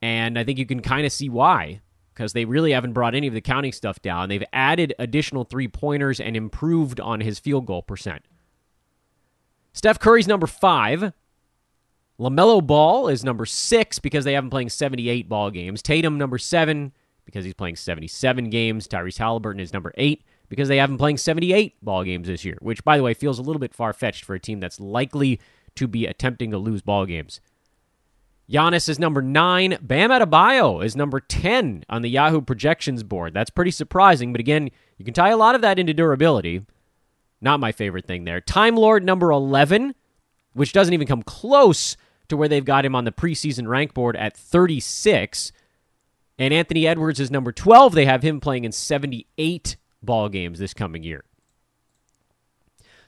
and 0.00 0.38
I 0.38 0.44
think 0.44 0.58
you 0.58 0.64
can 0.64 0.80
kind 0.80 1.04
of 1.04 1.12
see 1.12 1.28
why 1.28 1.82
because 2.14 2.32
they 2.32 2.46
really 2.46 2.72
haven't 2.72 2.94
brought 2.94 3.14
any 3.14 3.26
of 3.26 3.34
the 3.34 3.42
counting 3.42 3.72
stuff 3.72 4.00
down. 4.00 4.30
They've 4.30 4.42
added 4.54 4.94
additional 4.98 5.44
three 5.44 5.68
pointers 5.68 6.18
and 6.18 6.34
improved 6.34 6.98
on 6.98 7.20
his 7.20 7.38
field 7.38 7.66
goal 7.66 7.82
percent. 7.82 8.22
Steph 9.74 9.98
Curry's 9.98 10.26
number 10.26 10.46
five. 10.46 11.12
LaMelo 12.18 12.66
Ball 12.66 13.08
is 13.08 13.22
number 13.22 13.44
six 13.44 13.98
because 13.98 14.24
they 14.24 14.32
have 14.32 14.44
him 14.44 14.50
playing 14.50 14.70
78 14.70 15.28
ball 15.28 15.50
games. 15.50 15.82
Tatum, 15.82 16.16
number 16.16 16.38
seven, 16.38 16.92
because 17.26 17.44
he's 17.44 17.54
playing 17.54 17.76
77 17.76 18.48
games. 18.48 18.88
Tyrese 18.88 19.18
Halliburton 19.18 19.60
is 19.60 19.74
number 19.74 19.92
eight 19.98 20.24
because 20.52 20.68
they 20.68 20.76
have 20.76 20.90
him 20.90 20.98
playing 20.98 21.16
78 21.16 21.82
ball 21.82 22.04
games 22.04 22.28
this 22.28 22.44
year, 22.44 22.58
which, 22.60 22.84
by 22.84 22.98
the 22.98 23.02
way, 23.02 23.14
feels 23.14 23.38
a 23.38 23.42
little 23.42 23.58
bit 23.58 23.72
far 23.72 23.94
fetched 23.94 24.22
for 24.22 24.34
a 24.34 24.38
team 24.38 24.60
that's 24.60 24.78
likely 24.78 25.40
to 25.76 25.88
be 25.88 26.04
attempting 26.04 26.50
to 26.50 26.58
lose 26.58 26.82
ball 26.82 27.06
games. 27.06 27.40
Giannis 28.50 28.86
is 28.86 28.98
number 28.98 29.22
nine. 29.22 29.78
Bam 29.80 30.10
Adebayo 30.10 30.84
is 30.84 30.94
number 30.94 31.20
10 31.20 31.84
on 31.88 32.02
the 32.02 32.10
Yahoo 32.10 32.42
projections 32.42 33.02
board. 33.02 33.32
That's 33.32 33.48
pretty 33.48 33.70
surprising, 33.70 34.30
but 34.30 34.42
again, 34.42 34.68
you 34.98 35.06
can 35.06 35.14
tie 35.14 35.30
a 35.30 35.38
lot 35.38 35.54
of 35.54 35.62
that 35.62 35.78
into 35.78 35.94
durability. 35.94 36.66
Not 37.40 37.58
my 37.58 37.72
favorite 37.72 38.06
thing 38.06 38.24
there. 38.24 38.42
Time 38.42 38.76
Lord 38.76 39.02
number 39.02 39.30
11, 39.30 39.94
which 40.52 40.74
doesn't 40.74 40.92
even 40.92 41.06
come 41.06 41.22
close 41.22 41.96
to 42.28 42.36
where 42.36 42.48
they've 42.48 42.62
got 42.62 42.84
him 42.84 42.94
on 42.94 43.06
the 43.06 43.10
preseason 43.10 43.68
rank 43.68 43.94
board 43.94 44.16
at 44.16 44.36
36. 44.36 45.50
And 46.38 46.52
Anthony 46.52 46.86
Edwards 46.86 47.20
is 47.20 47.30
number 47.30 47.52
12. 47.52 47.94
They 47.94 48.04
have 48.04 48.22
him 48.22 48.38
playing 48.38 48.66
in 48.66 48.72
78 48.72 49.78
ball 50.02 50.28
games 50.28 50.58
this 50.58 50.74
coming 50.74 51.02
year. 51.02 51.24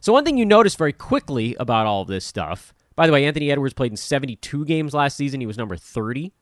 So, 0.01 0.13
one 0.13 0.25
thing 0.25 0.37
you 0.37 0.45
notice 0.45 0.75
very 0.75 0.93
quickly 0.93 1.57
about 1.59 1.87
all 1.87 2.03
of 2.03 2.09
this 2.09 2.25
stuff, 2.25 2.75
by 2.95 3.07
the 3.07 3.13
way, 3.13 3.25
Anthony 3.25 3.51
Edwards 3.51 3.75
played 3.75 3.91
in 3.91 3.97
72 3.97 4.65
games 4.67 4.95
last 4.95 5.17
season. 5.17 5.41
He 5.41 5.47
was 5.47 5.59
number 5.59 5.77
30. 5.77 6.33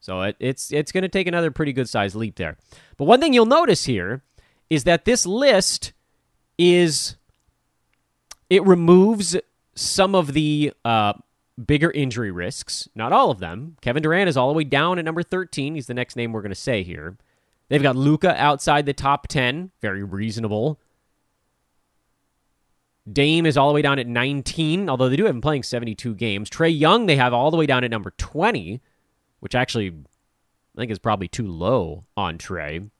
So, 0.00 0.22
it, 0.22 0.36
it's, 0.40 0.72
it's 0.72 0.90
going 0.90 1.02
to 1.02 1.08
take 1.08 1.26
another 1.26 1.50
pretty 1.50 1.72
good 1.72 1.88
sized 1.88 2.16
leap 2.16 2.36
there. 2.36 2.56
But 2.96 3.04
one 3.04 3.20
thing 3.20 3.32
you'll 3.32 3.46
notice 3.46 3.84
here 3.84 4.22
is 4.68 4.84
that 4.84 5.04
this 5.04 5.26
list 5.26 5.92
is 6.58 7.16
it 8.50 8.64
removes 8.66 9.36
some 9.74 10.14
of 10.14 10.32
the 10.32 10.72
uh, 10.84 11.14
bigger 11.64 11.90
injury 11.90 12.30
risks. 12.30 12.88
Not 12.94 13.12
all 13.12 13.30
of 13.30 13.38
them. 13.38 13.76
Kevin 13.80 14.02
Durant 14.02 14.28
is 14.28 14.36
all 14.36 14.48
the 14.48 14.56
way 14.56 14.64
down 14.64 14.98
at 14.98 15.04
number 15.04 15.22
13. 15.22 15.74
He's 15.74 15.86
the 15.86 15.94
next 15.94 16.16
name 16.16 16.32
we're 16.32 16.42
going 16.42 16.50
to 16.50 16.54
say 16.54 16.82
here. 16.82 17.16
They've 17.72 17.82
got 17.82 17.96
Luka 17.96 18.38
outside 18.38 18.84
the 18.84 18.92
top 18.92 19.28
10. 19.28 19.70
Very 19.80 20.04
reasonable. 20.04 20.78
Dame 23.10 23.46
is 23.46 23.56
all 23.56 23.68
the 23.68 23.74
way 23.74 23.80
down 23.80 23.98
at 23.98 24.06
19, 24.06 24.90
although 24.90 25.08
they 25.08 25.16
do 25.16 25.24
have 25.24 25.34
him 25.34 25.40
playing 25.40 25.62
72 25.62 26.14
games. 26.16 26.50
Trae 26.50 26.78
Young, 26.78 27.06
they 27.06 27.16
have 27.16 27.32
all 27.32 27.50
the 27.50 27.56
way 27.56 27.64
down 27.64 27.82
at 27.82 27.90
number 27.90 28.10
20, 28.18 28.82
which 29.40 29.54
actually 29.54 29.88
I 29.88 30.80
think 30.80 30.92
is 30.92 30.98
probably 30.98 31.28
too 31.28 31.46
low 31.46 32.04
on 32.14 32.36
Trae. 32.36 32.90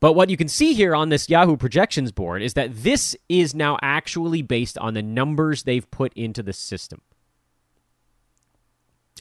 But 0.00 0.14
what 0.14 0.28
you 0.28 0.36
can 0.36 0.48
see 0.48 0.74
here 0.74 0.96
on 0.96 1.10
this 1.10 1.28
Yahoo 1.28 1.56
projections 1.56 2.10
board 2.10 2.42
is 2.42 2.54
that 2.54 2.74
this 2.74 3.14
is 3.28 3.54
now 3.54 3.78
actually 3.82 4.42
based 4.42 4.76
on 4.78 4.94
the 4.94 5.02
numbers 5.02 5.62
they've 5.62 5.88
put 5.92 6.12
into 6.14 6.42
the 6.42 6.52
system. 6.52 7.02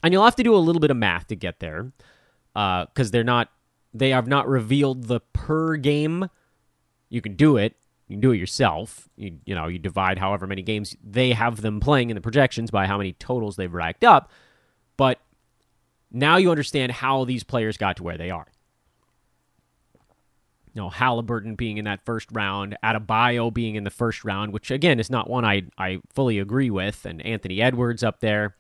And 0.01 0.12
you'll 0.12 0.25
have 0.25 0.36
to 0.38 0.44
do 0.44 0.56
a 0.56 0.58
little 0.58 0.79
bit 0.79 0.89
of 0.89 0.98
math 0.98 1.27
to 1.27 1.36
get 1.36 1.60
there 1.60 1.91
because 2.58 3.10
uh, 3.10 3.12
they're 3.12 3.24
not, 3.24 3.50
they 3.94 4.10
have 4.10 4.28
not 4.28 4.48
revealed 4.48 5.08
the 5.08 5.20
per 5.34 5.76
game. 5.76 6.30
You 7.10 7.22
can 7.22 7.36
do 7.36 7.58
it. 7.58 7.76
You 8.08 8.16
can 8.16 8.22
do 8.22 8.32
it 8.32 8.38
yourself. 8.38 9.08
You, 9.16 9.38
you 9.46 9.54
know, 9.54 9.68
you 9.68 9.80
divide 9.80 10.18
however 10.18 10.48
many 10.48 10.62
games 10.62 10.96
they 11.04 11.34
have 11.34 11.62
them 11.62 11.80
playing 11.80 12.10
in 12.10 12.16
the 12.16 12.22
projections 12.22 12.72
by 12.72 12.88
how 12.88 12.98
many 12.98 13.14
totals 13.14 13.56
they've 13.56 13.74
racked 13.74 14.04
up. 14.04 14.32
But 14.96 15.20
now 16.12 16.38
you 16.38 16.50
understand 16.50 16.94
how 16.94 17.26
these 17.26 17.44
players 17.44 17.78
got 17.78 17.98
to 17.98 18.04
where 18.04 18.18
they 18.18 18.32
are 18.32 18.48
you 20.78 20.84
know, 20.84 20.90
Halliburton 20.92 21.56
being 21.56 21.80
in 21.80 21.86
that 21.86 22.06
first 22.06 22.30
round, 22.32 22.78
Adebayo 22.84 23.52
being 23.52 23.74
in 23.74 23.84
the 23.84 23.90
first 23.90 24.24
round, 24.24 24.54
which 24.54 24.70
again 24.70 25.00
is 25.00 25.10
not 25.10 25.28
one 25.28 25.44
I, 25.44 25.64
I 25.76 26.02
fully 26.14 26.38
agree 26.38 26.70
with, 26.70 27.04
and 27.04 27.20
Anthony 27.26 27.64
Edwards 27.64 28.04
up 28.04 28.20
there. 28.20 28.56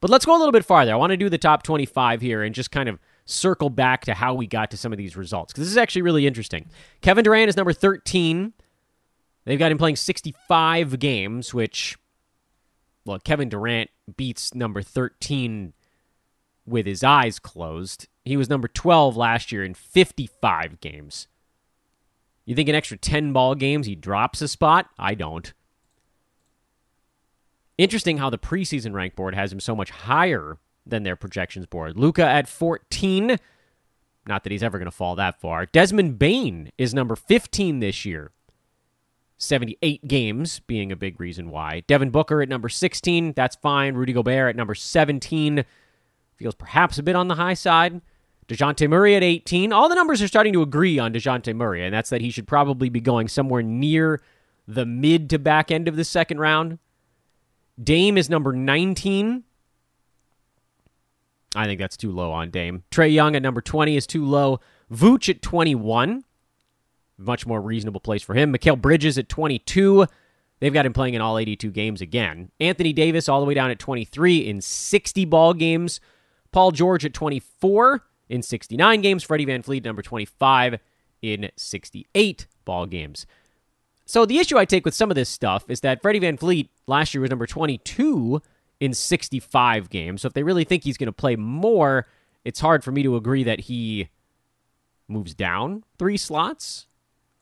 But 0.00 0.08
let's 0.08 0.24
go 0.24 0.34
a 0.34 0.38
little 0.38 0.50
bit 0.50 0.64
farther. 0.64 0.94
I 0.94 0.96
want 0.96 1.10
to 1.10 1.18
do 1.18 1.28
the 1.28 1.36
top 1.36 1.62
25 1.62 2.22
here 2.22 2.42
and 2.42 2.54
just 2.54 2.70
kind 2.70 2.88
of 2.88 2.98
circle 3.28 3.70
back 3.70 4.04
to 4.06 4.14
how 4.14 4.34
we 4.34 4.46
got 4.46 4.70
to 4.70 4.76
some 4.76 4.92
of 4.92 4.98
these 4.98 5.16
results 5.16 5.52
because 5.52 5.64
this 5.64 5.72
is 5.72 5.76
actually 5.76 6.02
really 6.02 6.26
interesting. 6.26 6.66
Kevin 7.00 7.24
Durant 7.24 7.48
is 7.48 7.56
number 7.56 7.72
13. 7.72 8.52
They've 9.44 9.58
got 9.58 9.70
him 9.70 9.78
playing 9.78 9.96
65 9.96 10.98
games, 10.98 11.54
which, 11.54 11.96
well, 13.04 13.18
Kevin 13.18 13.48
Durant 13.48 13.90
beats 14.16 14.54
number 14.54 14.82
13 14.82 15.72
with 16.66 16.86
his 16.86 17.02
eyes 17.02 17.38
closed. 17.38 18.08
He 18.24 18.36
was 18.36 18.50
number 18.50 18.68
12 18.68 19.16
last 19.16 19.52
year 19.52 19.64
in 19.64 19.74
55 19.74 20.80
games. 20.80 21.28
You 22.44 22.54
think 22.54 22.68
an 22.68 22.74
extra 22.74 22.96
10 22.96 23.32
ball 23.32 23.54
games 23.54 23.86
he 23.86 23.94
drops 23.94 24.40
a 24.40 24.48
spot? 24.48 24.88
I 24.98 25.14
don't. 25.14 25.52
Interesting 27.76 28.18
how 28.18 28.30
the 28.30 28.38
preseason 28.38 28.92
rank 28.92 29.14
board 29.14 29.34
has 29.34 29.52
him 29.52 29.60
so 29.60 29.76
much 29.76 29.90
higher 29.90 30.58
than 30.88 31.02
their 31.02 31.16
projections 31.16 31.66
board. 31.66 31.96
Luka 31.96 32.24
at 32.24 32.48
14. 32.48 33.38
Not 34.26 34.42
that 34.44 34.52
he's 34.52 34.62
ever 34.62 34.78
going 34.78 34.90
to 34.90 34.96
fall 34.96 35.14
that 35.16 35.40
far. 35.40 35.66
Desmond 35.66 36.18
Bane 36.18 36.70
is 36.76 36.92
number 36.92 37.16
15 37.16 37.80
this 37.80 38.04
year. 38.04 38.32
78 39.38 40.06
games 40.06 40.60
being 40.60 40.90
a 40.90 40.96
big 40.96 41.20
reason 41.20 41.50
why. 41.50 41.84
Devin 41.86 42.10
Booker 42.10 42.42
at 42.42 42.48
number 42.48 42.68
16. 42.68 43.32
That's 43.34 43.56
fine. 43.56 43.94
Rudy 43.94 44.12
Gobert 44.12 44.50
at 44.50 44.56
number 44.56 44.74
17. 44.74 45.64
Feels 46.36 46.54
perhaps 46.54 46.98
a 46.98 47.02
bit 47.02 47.16
on 47.16 47.28
the 47.28 47.36
high 47.36 47.54
side. 47.54 48.02
DeJounte 48.48 48.88
Murray 48.88 49.14
at 49.14 49.22
18. 49.22 49.72
All 49.72 49.88
the 49.88 49.94
numbers 49.94 50.22
are 50.22 50.28
starting 50.28 50.52
to 50.54 50.62
agree 50.62 50.98
on 50.98 51.12
DeJounte 51.12 51.54
Murray, 51.54 51.84
and 51.84 51.94
that's 51.94 52.10
that 52.10 52.20
he 52.20 52.30
should 52.30 52.46
probably 52.46 52.88
be 52.88 53.00
going 53.00 53.28
somewhere 53.28 53.62
near 53.62 54.20
the 54.66 54.86
mid 54.86 55.30
to 55.30 55.38
back 55.38 55.70
end 55.70 55.86
of 55.86 55.96
the 55.96 56.04
second 56.04 56.38
round. 56.38 56.78
Dame 57.82 58.18
is 58.18 58.28
number 58.28 58.52
19. 58.52 59.44
I 61.54 61.64
think 61.64 61.80
that's 61.80 61.96
too 61.96 62.12
low 62.12 62.30
on 62.30 62.50
Dame. 62.50 62.84
Trae 62.90 63.12
Young 63.12 63.34
at 63.34 63.42
number 63.42 63.60
20 63.60 63.96
is 63.96 64.06
too 64.06 64.24
low. 64.24 64.60
Vooch 64.92 65.28
at 65.28 65.42
21. 65.42 66.24
much 67.16 67.46
more 67.46 67.60
reasonable 67.60 68.00
place 68.00 68.22
for 68.22 68.34
him. 68.34 68.52
Mikal 68.52 68.80
Bridges 68.80 69.18
at 69.18 69.28
22. 69.28 70.06
They've 70.60 70.72
got 70.72 70.86
him 70.86 70.92
playing 70.92 71.14
in 71.14 71.20
all 71.20 71.38
82 71.38 71.70
games 71.70 72.00
again. 72.00 72.50
Anthony 72.60 72.92
Davis 72.92 73.28
all 73.28 73.40
the 73.40 73.46
way 73.46 73.54
down 73.54 73.70
at 73.70 73.78
23 73.78 74.38
in 74.38 74.60
60 74.60 75.24
ball 75.24 75.54
games. 75.54 76.00
Paul 76.52 76.70
George 76.72 77.04
at 77.04 77.14
24 77.14 78.04
in 78.28 78.42
69 78.42 79.00
games. 79.00 79.24
Freddie 79.24 79.46
VanVleet, 79.46 79.84
number 79.84 80.02
25 80.02 80.76
in 81.22 81.50
68 81.56 82.46
ball 82.64 82.86
games. 82.86 83.26
So 84.04 84.24
the 84.24 84.38
issue 84.38 84.56
I 84.56 84.64
take 84.64 84.84
with 84.84 84.94
some 84.94 85.10
of 85.10 85.14
this 85.16 85.28
stuff 85.28 85.64
is 85.68 85.80
that 85.80 86.00
Freddie 86.02 86.20
VanVleet 86.20 86.68
last 86.86 87.12
year 87.14 87.20
was 87.20 87.30
number 87.30 87.46
22 87.46 88.40
in 88.80 88.94
65 88.94 89.90
games. 89.90 90.22
So 90.22 90.26
if 90.26 90.34
they 90.34 90.42
really 90.42 90.64
think 90.64 90.84
he's 90.84 90.96
going 90.96 91.06
to 91.06 91.12
play 91.12 91.36
more, 91.36 92.06
it's 92.44 92.60
hard 92.60 92.84
for 92.84 92.92
me 92.92 93.02
to 93.02 93.16
agree 93.16 93.44
that 93.44 93.60
he 93.60 94.08
moves 95.08 95.34
down 95.34 95.84
three 95.98 96.16
slots 96.16 96.86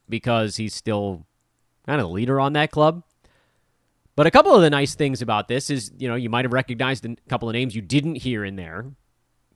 because 0.08 0.56
he's 0.56 0.74
still 0.74 1.26
kind 1.86 2.00
of 2.00 2.08
the 2.08 2.12
leader 2.12 2.40
on 2.40 2.52
that 2.54 2.70
club. 2.70 3.02
But 4.14 4.26
a 4.26 4.30
couple 4.30 4.54
of 4.54 4.62
the 4.62 4.70
nice 4.70 4.94
things 4.94 5.20
about 5.20 5.48
this 5.48 5.68
is, 5.68 5.92
you 5.98 6.08
know, 6.08 6.14
you 6.14 6.30
might 6.30 6.46
have 6.46 6.52
recognized 6.52 7.04
a 7.04 7.16
couple 7.28 7.48
of 7.48 7.52
names 7.52 7.76
you 7.76 7.82
didn't 7.82 8.16
hear 8.16 8.44
in 8.44 8.56
there. 8.56 8.86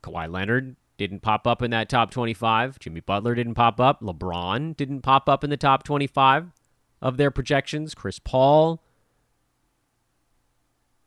Kawhi 0.03 0.31
Leonard 0.31 0.77
didn't 0.99 1.21
pop 1.21 1.47
up 1.47 1.63
in 1.63 1.71
that 1.71 1.89
top 1.89 2.11
25. 2.11 2.79
Jimmy 2.79 3.01
Butler 3.01 3.35
didn't 3.35 3.55
pop 3.55 3.81
up. 3.81 4.03
LeBron 4.03 4.77
didn't 4.77 5.01
pop 5.01 5.31
up 5.31 5.43
in 5.43 5.49
the 5.49 5.57
top 5.57 5.83
25 5.83 6.53
of 7.01 7.17
their 7.17 7.31
projections. 7.31 7.95
Chris 7.95 8.19
Paul. 8.19 8.83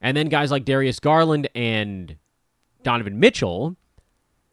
And 0.03 0.15
then 0.15 0.27
guys 0.27 0.51
like 0.51 0.65
Darius 0.65 0.99
Garland 0.99 1.49
and 1.55 2.17
Donovan 2.83 3.19
Mitchell, 3.19 3.77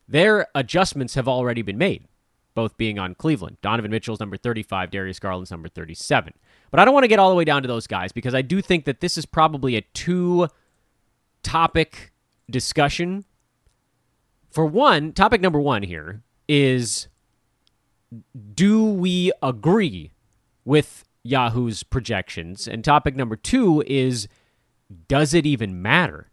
their 0.09 0.47
adjustments 0.55 1.17
have 1.17 1.29
already 1.29 1.61
been 1.61 1.77
made 1.77 2.07
both 2.55 2.77
being 2.77 2.99
on 2.99 3.15
Cleveland. 3.15 3.57
Donovan 3.63 3.91
Mitchell's 3.91 4.21
number 4.21 4.37
35, 4.37 4.91
Darius 4.91 5.19
Garland's 5.19 5.51
number 5.51 5.69
37. 5.69 6.35
But 6.71 6.81
I 6.81 6.85
don't 6.85 6.95
want 6.95 7.05
to 7.05 7.09
get 7.09 7.19
all 7.19 7.31
the 7.31 7.37
way 7.37 7.45
down 7.45 7.63
to 7.63 7.69
those 7.69 7.87
guys 7.87 8.13
because 8.13 8.35
I 8.35 8.43
do 8.43 8.61
think 8.61 8.85
that 8.85 9.01
this 9.01 9.17
is 9.17 9.27
probably 9.27 9.77
a 9.77 9.81
two 9.81 10.49
topic 11.43 12.13
discussion. 12.49 13.25
For 14.51 14.67
one, 14.67 15.13
topic 15.13 15.41
number 15.41 15.61
one 15.61 15.83
here 15.83 16.23
is 16.49 17.09
do 18.55 18.85
we 18.85 19.33
agree 19.43 20.13
with 20.65 21.05
Yahoo's 21.23 21.83
projections? 21.83 22.67
And 22.67 22.85
topic 22.85 23.15
number 23.15 23.37
two 23.37 23.85
is 23.87 24.29
does 25.09 25.35
it 25.35 25.47
even 25.47 25.81
matter? 25.81 26.31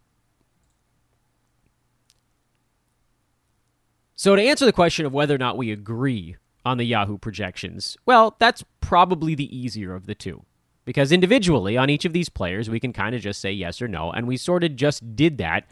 So, 4.14 4.34
to 4.34 4.42
answer 4.42 4.64
the 4.64 4.72
question 4.72 5.06
of 5.06 5.12
whether 5.12 5.34
or 5.34 5.38
not 5.38 5.56
we 5.56 5.70
agree 5.70 6.36
on 6.64 6.76
the 6.76 6.84
Yahoo 6.84 7.18
projections, 7.18 7.96
well, 8.04 8.34
that's 8.40 8.64
probably 8.80 9.36
the 9.36 9.56
easier 9.56 9.94
of 9.94 10.06
the 10.06 10.14
two. 10.14 10.42
Because 10.84 11.12
individually, 11.12 11.76
on 11.76 11.88
each 11.88 12.04
of 12.04 12.12
these 12.12 12.28
players, 12.28 12.68
we 12.68 12.80
can 12.80 12.92
kind 12.92 13.14
of 13.14 13.20
just 13.20 13.40
say 13.40 13.52
yes 13.52 13.80
or 13.80 13.86
no. 13.86 14.10
And 14.10 14.26
we 14.26 14.36
sort 14.36 14.64
of 14.64 14.74
just 14.74 15.14
did 15.14 15.38
that 15.38 15.70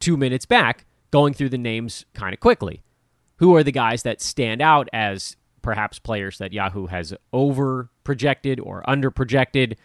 two 0.00 0.16
minutes 0.16 0.46
back, 0.46 0.84
going 1.10 1.32
through 1.32 1.50
the 1.50 1.58
names 1.58 2.06
kind 2.14 2.34
of 2.34 2.40
quickly. 2.40 2.82
Who 3.36 3.54
are 3.54 3.62
the 3.62 3.70
guys 3.70 4.02
that 4.02 4.20
stand 4.20 4.60
out 4.60 4.88
as 4.92 5.36
perhaps 5.62 5.98
players 5.98 6.38
that 6.38 6.52
Yahoo 6.52 6.86
has 6.86 7.14
over 7.32 7.90
projected 8.02 8.58
or 8.58 8.88
under 8.88 9.10
projected? 9.12 9.76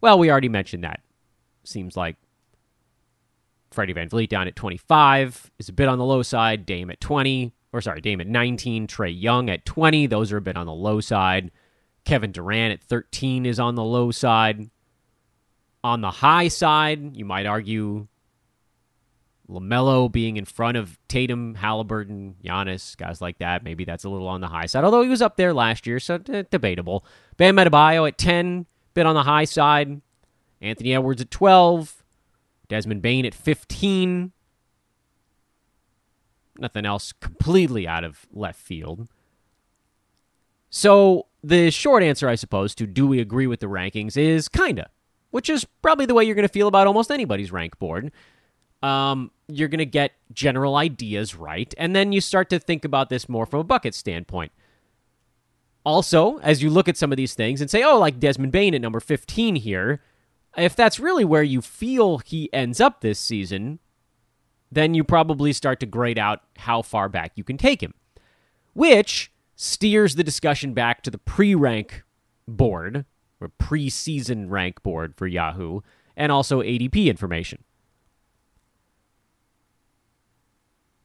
Well, 0.00 0.18
we 0.18 0.30
already 0.30 0.48
mentioned 0.48 0.84
that. 0.84 1.00
Seems 1.68 1.96
like 1.96 2.16
Freddie 3.70 3.94
VanVleet 3.94 4.28
down 4.28 4.48
at 4.48 4.56
25 4.56 5.50
is 5.58 5.68
a 5.68 5.72
bit 5.72 5.88
on 5.88 5.98
the 5.98 6.04
low 6.04 6.22
side. 6.22 6.66
Dame 6.66 6.90
at 6.90 7.00
20, 7.00 7.52
or 7.72 7.80
sorry, 7.80 8.00
Dame 8.00 8.20
at 8.20 8.26
19. 8.26 8.86
Trae 8.86 9.20
Young 9.20 9.50
at 9.50 9.64
20. 9.64 10.06
Those 10.06 10.32
are 10.32 10.38
a 10.38 10.42
bit 10.42 10.56
on 10.56 10.66
the 10.66 10.72
low 10.72 11.00
side. 11.00 11.50
Kevin 12.04 12.32
Durant 12.32 12.72
at 12.72 12.82
13 12.82 13.44
is 13.44 13.60
on 13.60 13.74
the 13.74 13.84
low 13.84 14.10
side. 14.10 14.70
On 15.84 16.00
the 16.00 16.10
high 16.10 16.48
side, 16.48 17.16
you 17.16 17.24
might 17.24 17.46
argue 17.46 18.06
LaMelo 19.48 20.10
being 20.10 20.36
in 20.36 20.44
front 20.44 20.76
of 20.76 20.98
Tatum, 21.08 21.54
Halliburton, 21.54 22.36
Giannis, 22.42 22.96
guys 22.96 23.20
like 23.20 23.38
that. 23.38 23.62
Maybe 23.62 23.84
that's 23.84 24.04
a 24.04 24.08
little 24.08 24.28
on 24.28 24.40
the 24.40 24.48
high 24.48 24.66
side, 24.66 24.84
although 24.84 25.02
he 25.02 25.08
was 25.08 25.22
up 25.22 25.36
there 25.36 25.54
last 25.54 25.86
year, 25.86 26.00
so 26.00 26.18
debatable. 26.18 27.04
Bam 27.36 27.56
Adebayo 27.56 28.08
at 28.08 28.18
10, 28.18 28.66
bit 28.94 29.06
on 29.06 29.14
the 29.14 29.22
high 29.22 29.44
side. 29.44 30.00
Anthony 30.60 30.94
Edwards 30.94 31.20
at 31.20 31.30
12. 31.30 32.02
Desmond 32.68 33.02
Bane 33.02 33.24
at 33.24 33.34
15. 33.34 34.32
Nothing 36.58 36.86
else 36.86 37.12
completely 37.12 37.86
out 37.86 38.04
of 38.04 38.26
left 38.32 38.60
field. 38.60 39.08
So, 40.70 41.26
the 41.42 41.70
short 41.70 42.02
answer, 42.02 42.28
I 42.28 42.34
suppose, 42.34 42.74
to 42.74 42.86
do 42.86 43.06
we 43.06 43.20
agree 43.20 43.46
with 43.46 43.60
the 43.60 43.68
rankings 43.68 44.16
is 44.16 44.48
kinda, 44.48 44.90
which 45.30 45.48
is 45.48 45.64
probably 45.82 46.04
the 46.04 46.14
way 46.14 46.24
you're 46.24 46.34
going 46.34 46.46
to 46.46 46.52
feel 46.52 46.68
about 46.68 46.86
almost 46.86 47.10
anybody's 47.10 47.52
rank 47.52 47.78
board. 47.78 48.12
Um, 48.82 49.30
you're 49.48 49.68
going 49.68 49.78
to 49.78 49.86
get 49.86 50.12
general 50.32 50.76
ideas 50.76 51.34
right, 51.34 51.72
and 51.78 51.96
then 51.96 52.12
you 52.12 52.20
start 52.20 52.50
to 52.50 52.58
think 52.58 52.84
about 52.84 53.08
this 53.08 53.28
more 53.28 53.46
from 53.46 53.60
a 53.60 53.64
bucket 53.64 53.94
standpoint. 53.94 54.52
Also, 55.84 56.38
as 56.38 56.62
you 56.62 56.70
look 56.70 56.88
at 56.88 56.96
some 56.96 57.12
of 57.12 57.16
these 57.16 57.34
things 57.34 57.60
and 57.60 57.70
say, 57.70 57.82
oh, 57.82 57.98
like 57.98 58.20
Desmond 58.20 58.52
Bane 58.52 58.74
at 58.74 58.80
number 58.82 59.00
15 59.00 59.56
here, 59.56 60.02
if 60.58 60.76
that's 60.76 61.00
really 61.00 61.24
where 61.24 61.42
you 61.42 61.62
feel 61.62 62.18
he 62.18 62.52
ends 62.52 62.80
up 62.80 63.00
this 63.00 63.18
season, 63.18 63.78
then 64.70 64.94
you 64.94 65.04
probably 65.04 65.52
start 65.52 65.80
to 65.80 65.86
grade 65.86 66.18
out 66.18 66.42
how 66.58 66.82
far 66.82 67.08
back 67.08 67.32
you 67.36 67.44
can 67.44 67.56
take 67.56 67.82
him, 67.82 67.94
which 68.74 69.32
steers 69.56 70.14
the 70.14 70.24
discussion 70.24 70.74
back 70.74 71.02
to 71.02 71.10
the 71.10 71.18
pre 71.18 71.54
rank 71.54 72.02
board 72.46 73.04
or 73.40 73.48
preseason 73.48 74.50
rank 74.50 74.82
board 74.82 75.14
for 75.16 75.26
Yahoo 75.26 75.80
and 76.16 76.32
also 76.32 76.60
ADP 76.60 77.06
information. 77.06 77.62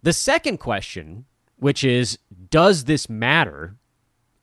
The 0.02 0.14
second 0.14 0.58
question, 0.58 1.26
which 1.58 1.84
is 1.84 2.20
does 2.50 2.86
this 2.86 3.10
matter, 3.10 3.78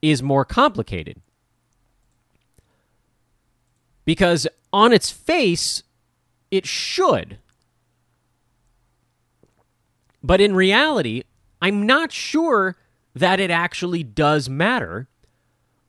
is 0.01 0.23
more 0.23 0.45
complicated. 0.45 1.21
Because 4.11 4.49
on 4.73 4.93
its 4.93 5.13
face, 5.13 5.85
it 6.51 6.67
should. 6.67 7.39
But 10.21 10.41
in 10.41 10.57
reality, 10.57 11.23
I'm 11.63 11.87
not 11.87 12.11
sure 12.11 12.77
that 13.15 13.39
it 13.39 13.53
actually 13.53 14.03
does 14.03 14.49
matter 14.49 15.07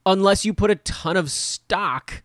unless 0.05 0.45
you 0.45 0.53
put 0.53 0.69
a 0.69 0.75
ton 0.75 1.17
of 1.17 1.31
stock 1.31 2.21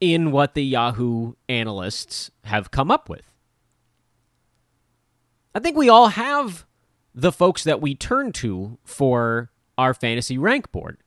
in 0.00 0.32
what 0.32 0.54
the 0.54 0.64
Yahoo 0.64 1.34
analysts 1.48 2.32
have 2.42 2.72
come 2.72 2.90
up 2.90 3.08
with. 3.08 3.30
I 5.54 5.60
think 5.60 5.76
we 5.76 5.88
all 5.88 6.08
have 6.08 6.66
the 7.14 7.30
folks 7.30 7.62
that 7.62 7.80
we 7.80 7.94
turn 7.94 8.32
to 8.32 8.76
for 8.82 9.52
our 9.78 9.94
fantasy 9.94 10.36
rank 10.36 10.72
board. 10.72 10.98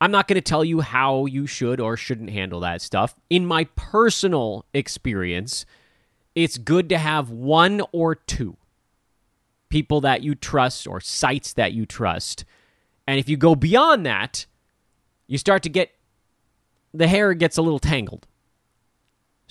I'm 0.00 0.10
not 0.10 0.28
going 0.28 0.36
to 0.36 0.40
tell 0.40 0.64
you 0.64 0.80
how 0.80 1.26
you 1.26 1.46
should 1.46 1.80
or 1.80 1.96
shouldn't 1.96 2.30
handle 2.30 2.60
that 2.60 2.82
stuff. 2.82 3.14
In 3.30 3.46
my 3.46 3.64
personal 3.74 4.64
experience, 4.72 5.66
it's 6.34 6.56
good 6.56 6.88
to 6.90 6.98
have 6.98 7.30
one 7.30 7.82
or 7.92 8.14
two 8.14 8.56
people 9.70 10.00
that 10.02 10.22
you 10.22 10.34
trust 10.34 10.86
or 10.86 11.00
sites 11.00 11.52
that 11.54 11.72
you 11.72 11.84
trust. 11.84 12.44
And 13.06 13.18
if 13.18 13.28
you 13.28 13.36
go 13.36 13.54
beyond 13.54 14.06
that, 14.06 14.46
you 15.26 15.36
start 15.36 15.62
to 15.64 15.68
get 15.68 15.90
the 16.94 17.08
hair 17.08 17.34
gets 17.34 17.56
a 17.56 17.62
little 17.62 17.78
tangled. 17.78 18.26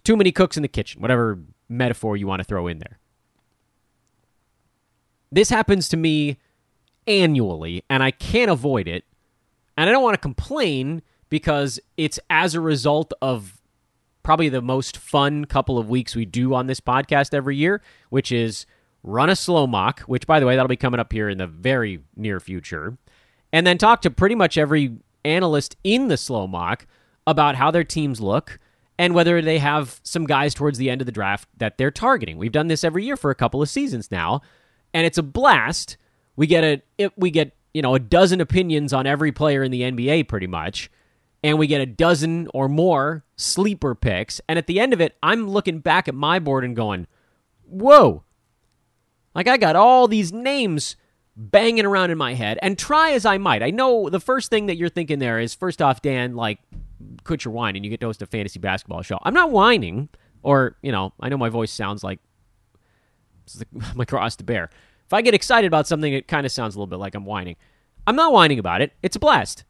Too 0.03 0.15
many 0.15 0.31
cooks 0.31 0.57
in 0.57 0.63
the 0.63 0.69
kitchen, 0.69 1.01
whatever 1.01 1.39
metaphor 1.69 2.15
you 2.15 2.25
want 2.25 2.39
to 2.39 2.45
throw 2.45 2.67
in 2.67 2.79
there. 2.79 2.99
This 5.31 5.49
happens 5.49 5.89
to 5.89 5.97
me 5.97 6.37
annually, 7.05 7.83
and 7.89 8.01
I 8.01 8.11
can't 8.11 8.49
avoid 8.49 8.87
it 8.87 9.03
and 9.77 9.89
I 9.89 9.93
don't 9.93 10.03
want 10.03 10.15
to 10.15 10.21
complain 10.21 11.01
because 11.29 11.79
it's 11.95 12.19
as 12.29 12.55
a 12.55 12.61
result 12.61 13.13
of 13.21 13.61
probably 14.23 14.49
the 14.49 14.61
most 14.61 14.97
fun 14.97 15.45
couple 15.45 15.77
of 15.77 15.89
weeks 15.89 16.15
we 16.15 16.25
do 16.25 16.53
on 16.53 16.67
this 16.67 16.81
podcast 16.81 17.33
every 17.33 17.55
year, 17.55 17.81
which 18.09 18.31
is 18.31 18.65
run 19.03 19.29
a 19.29 19.35
slow 19.35 19.65
mock, 19.67 20.01
which, 20.01 20.27
by 20.27 20.39
the 20.39 20.45
way, 20.45 20.55
that'll 20.55 20.67
be 20.67 20.75
coming 20.75 20.99
up 20.99 21.13
here 21.13 21.29
in 21.29 21.37
the 21.37 21.47
very 21.47 22.01
near 22.15 22.39
future, 22.39 22.97
and 23.53 23.65
then 23.65 23.77
talk 23.77 24.01
to 24.01 24.11
pretty 24.11 24.35
much 24.35 24.57
every 24.57 24.97
analyst 25.23 25.77
in 25.83 26.07
the 26.07 26.17
slow 26.17 26.47
mock 26.47 26.85
about 27.25 27.55
how 27.55 27.71
their 27.71 27.83
teams 27.83 28.19
look 28.19 28.59
and 28.99 29.13
whether 29.13 29.41
they 29.41 29.59
have 29.59 29.99
some 30.03 30.25
guys 30.25 30.53
towards 30.53 30.77
the 30.77 30.89
end 30.89 31.01
of 31.01 31.05
the 31.05 31.11
draft 31.11 31.47
that 31.57 31.77
they're 31.77 31.91
targeting. 31.91 32.37
We've 32.37 32.51
done 32.51 32.67
this 32.67 32.83
every 32.83 33.05
year 33.05 33.17
for 33.17 33.29
a 33.29 33.35
couple 33.35 33.61
of 33.61 33.69
seasons 33.69 34.11
now, 34.11 34.41
and 34.93 35.05
it's 35.05 35.17
a 35.17 35.23
blast. 35.23 35.97
We 36.35 36.47
get 36.47 36.63
a 36.63 36.81
it, 36.97 37.13
we 37.17 37.31
get 37.31 37.56
you 37.77 37.83
know, 37.83 37.93
a 37.93 37.99
dozen 37.99 38.41
opinions 38.41 38.91
on 38.91 39.05
every 39.05 39.31
player 39.31 39.61
in 39.61 39.69
the 39.69 39.81
NBA 39.81 40.27
pretty 40.27 40.47
much, 40.47 40.89
and 41.43 41.59
we 41.59 41.67
get 41.67 41.79
a 41.79 41.85
dozen 41.85 42.47
or 42.51 42.67
more 42.67 43.23
sleeper 43.35 43.93
picks. 43.93 44.41
And 44.49 44.57
at 44.57 44.65
the 44.65 44.79
end 44.79 44.93
of 44.93 44.99
it, 44.99 45.15
I'm 45.21 45.47
looking 45.47 45.77
back 45.77 46.07
at 46.07 46.15
my 46.15 46.39
board 46.39 46.65
and 46.65 46.75
going, 46.75 47.05
whoa. 47.67 48.23
Like, 49.35 49.47
I 49.47 49.57
got 49.57 49.75
all 49.75 50.07
these 50.07 50.33
names 50.33 50.95
banging 51.35 51.85
around 51.85 52.09
in 52.09 52.17
my 52.17 52.33
head. 52.33 52.57
And 52.63 52.79
try 52.79 53.11
as 53.11 53.27
I 53.27 53.37
might, 53.37 53.61
I 53.61 53.69
know 53.69 54.09
the 54.09 54.19
first 54.19 54.49
thing 54.49 54.65
that 54.65 54.77
you're 54.77 54.89
thinking 54.89 55.19
there 55.19 55.39
is 55.39 55.53
first 55.53 55.79
off, 55.79 56.01
Dan, 56.01 56.35
like, 56.35 56.57
quit 57.25 57.45
your 57.45 57.53
whining. 57.53 57.83
You 57.83 57.91
get 57.91 57.99
to 57.99 58.07
host 58.07 58.23
a 58.23 58.25
fantasy 58.25 58.57
basketball 58.57 59.03
show. 59.03 59.19
I'm 59.21 59.35
not 59.35 59.51
whining, 59.51 60.09
or, 60.41 60.77
you 60.81 60.91
know, 60.91 61.13
I 61.19 61.29
know 61.29 61.37
my 61.37 61.49
voice 61.49 61.71
sounds 61.71 62.03
like 62.03 62.17
my 63.93 64.03
cross 64.03 64.35
to 64.37 64.43
bear. 64.43 64.71
If 65.07 65.13
I 65.13 65.21
get 65.21 65.33
excited 65.33 65.67
about 65.67 65.87
something, 65.87 66.13
it 66.13 66.27
kind 66.27 66.45
of 66.45 66.51
sounds 66.51 66.75
a 66.75 66.77
little 66.77 66.87
bit 66.87 66.99
like 66.99 67.15
I'm 67.15 67.25
whining. 67.25 67.55
I'm 68.05 68.15
not 68.15 68.33
whining 68.33 68.59
about 68.59 68.81
it. 68.81 68.91
It's 69.01 69.15
a 69.15 69.19
blast. 69.19 69.63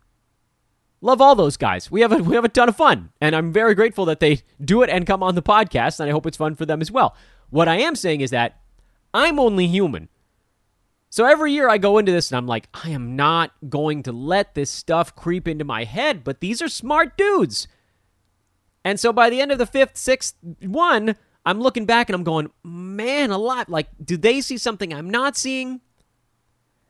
Love 0.99 1.21
all 1.21 1.35
those 1.35 1.57
guys. 1.57 1.91
We 1.91 2.01
have 2.01 2.11
a 2.11 2.17
we 2.17 2.33
have 2.33 2.43
a 2.43 2.49
ton 2.49 2.69
of 2.69 2.75
fun, 2.75 3.11
and 3.21 3.35
I'm 3.35 3.53
very 3.53 3.75
grateful 3.75 4.05
that 4.05 4.19
they 4.19 4.41
do 4.59 4.81
it 4.81 4.89
and 4.89 5.05
come 5.05 5.21
on 5.21 5.35
the 5.35 5.43
podcast, 5.43 5.99
and 5.99 6.09
I 6.09 6.11
hope 6.11 6.25
it's 6.25 6.37
fun 6.37 6.55
for 6.55 6.65
them 6.65 6.81
as 6.81 6.91
well. 6.91 7.15
What 7.51 7.67
I 7.67 7.77
am 7.77 7.95
saying 7.95 8.21
is 8.21 8.31
that 8.31 8.59
I'm 9.13 9.39
only 9.39 9.67
human. 9.67 10.09
So 11.09 11.25
every 11.25 11.53
year 11.53 11.69
I 11.69 11.77
go 11.77 11.99
into 11.99 12.11
this 12.11 12.31
and 12.31 12.37
I'm 12.37 12.47
like, 12.47 12.67
I 12.73 12.89
am 12.89 13.15
not 13.15 13.51
going 13.69 14.03
to 14.03 14.11
let 14.11 14.55
this 14.55 14.69
stuff 14.69 15.15
creep 15.15 15.47
into 15.47 15.63
my 15.63 15.83
head, 15.83 16.23
but 16.23 16.41
these 16.41 16.61
are 16.61 16.67
smart 16.67 17.15
dudes. 17.15 17.67
And 18.83 18.99
so 18.99 19.13
by 19.13 19.29
the 19.29 19.39
end 19.39 19.51
of 19.51 19.57
the 19.57 19.65
fifth, 19.65 19.97
sixth 19.97 20.35
one, 20.61 21.15
I'm 21.47 21.61
looking 21.61 21.85
back 21.85 22.09
and 22.09 22.13
I'm 22.13 22.25
going, 22.25 22.51
man, 22.65 23.31
a 23.31 23.37
lot. 23.37 23.69
Like, 23.69 23.87
do 24.03 24.17
they 24.17 24.41
see 24.41 24.57
something 24.57 24.93
I'm 24.93 25.09
not 25.09 25.37
seeing? 25.37 25.79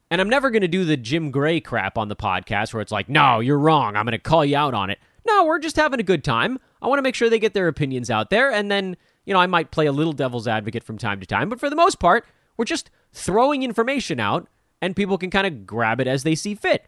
And 0.10 0.20
I'm 0.20 0.30
never 0.30 0.50
going 0.50 0.64
to 0.64 0.68
do 0.68 0.84
the 0.84 0.98
Jim 0.98 1.30
Gray 1.30 1.60
crap 1.60 1.96
on 1.96 2.08
the 2.08 2.16
podcast 2.16 2.74
where 2.74 2.82
it's 2.82 2.92
like, 2.92 3.08
no, 3.08 3.40
you're 3.40 3.60
wrong. 3.60 3.96
I'm 3.96 4.06
going 4.06 4.14
to 4.14 4.18
call 4.18 4.44
you 4.44 4.58
out 4.58 4.74
on 4.74 4.90
it. 4.90 4.98
No, 5.28 5.46
we're 5.46 5.60
just 5.60 5.76
having 5.76 6.00
a 6.00 6.04
good 6.04 6.24
time. 6.24 6.58
I 6.82 6.88
want 6.88 6.98
to 6.98 7.04
make 7.04 7.14
sure 7.14 7.30
they 7.30 7.38
get 7.38 7.54
their 7.54 7.68
opinions 7.68 8.10
out 8.10 8.32
there. 8.32 8.52
And 8.52 8.72
then, 8.72 8.98
you 9.26 9.34
know, 9.36 9.40
I 9.40 9.46
might 9.46 9.70
play 9.70 9.86
a 9.86 9.92
little 9.92 10.12
devil's 10.12 10.48
advocate 10.48 10.84
from 10.84 10.98
time 10.98 11.20
to 11.20 11.28
time. 11.28 11.50
But 11.50 11.60
for 11.60 11.70
the 11.70 11.76
most 11.76 12.00
part, 12.00 12.26
we're 12.58 12.66
just 12.66 12.90
throwing 13.14 13.62
information 13.62 14.20
out 14.20 14.48
and 14.82 14.96
people 14.96 15.20
can 15.20 15.30
kind 15.30 15.46
of 15.46 15.68
grab 15.68 16.02
it 16.02 16.08
as 16.08 16.24
they 16.24 16.34
see 16.34 16.56
fit. 16.56 16.84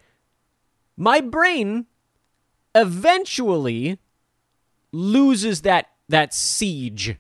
My 0.97 1.21
brain 1.21 1.86
eventually 2.73 3.99
loses 4.91 5.62
that 5.62 5.91
that 6.08 6.34
siege. 6.34 7.15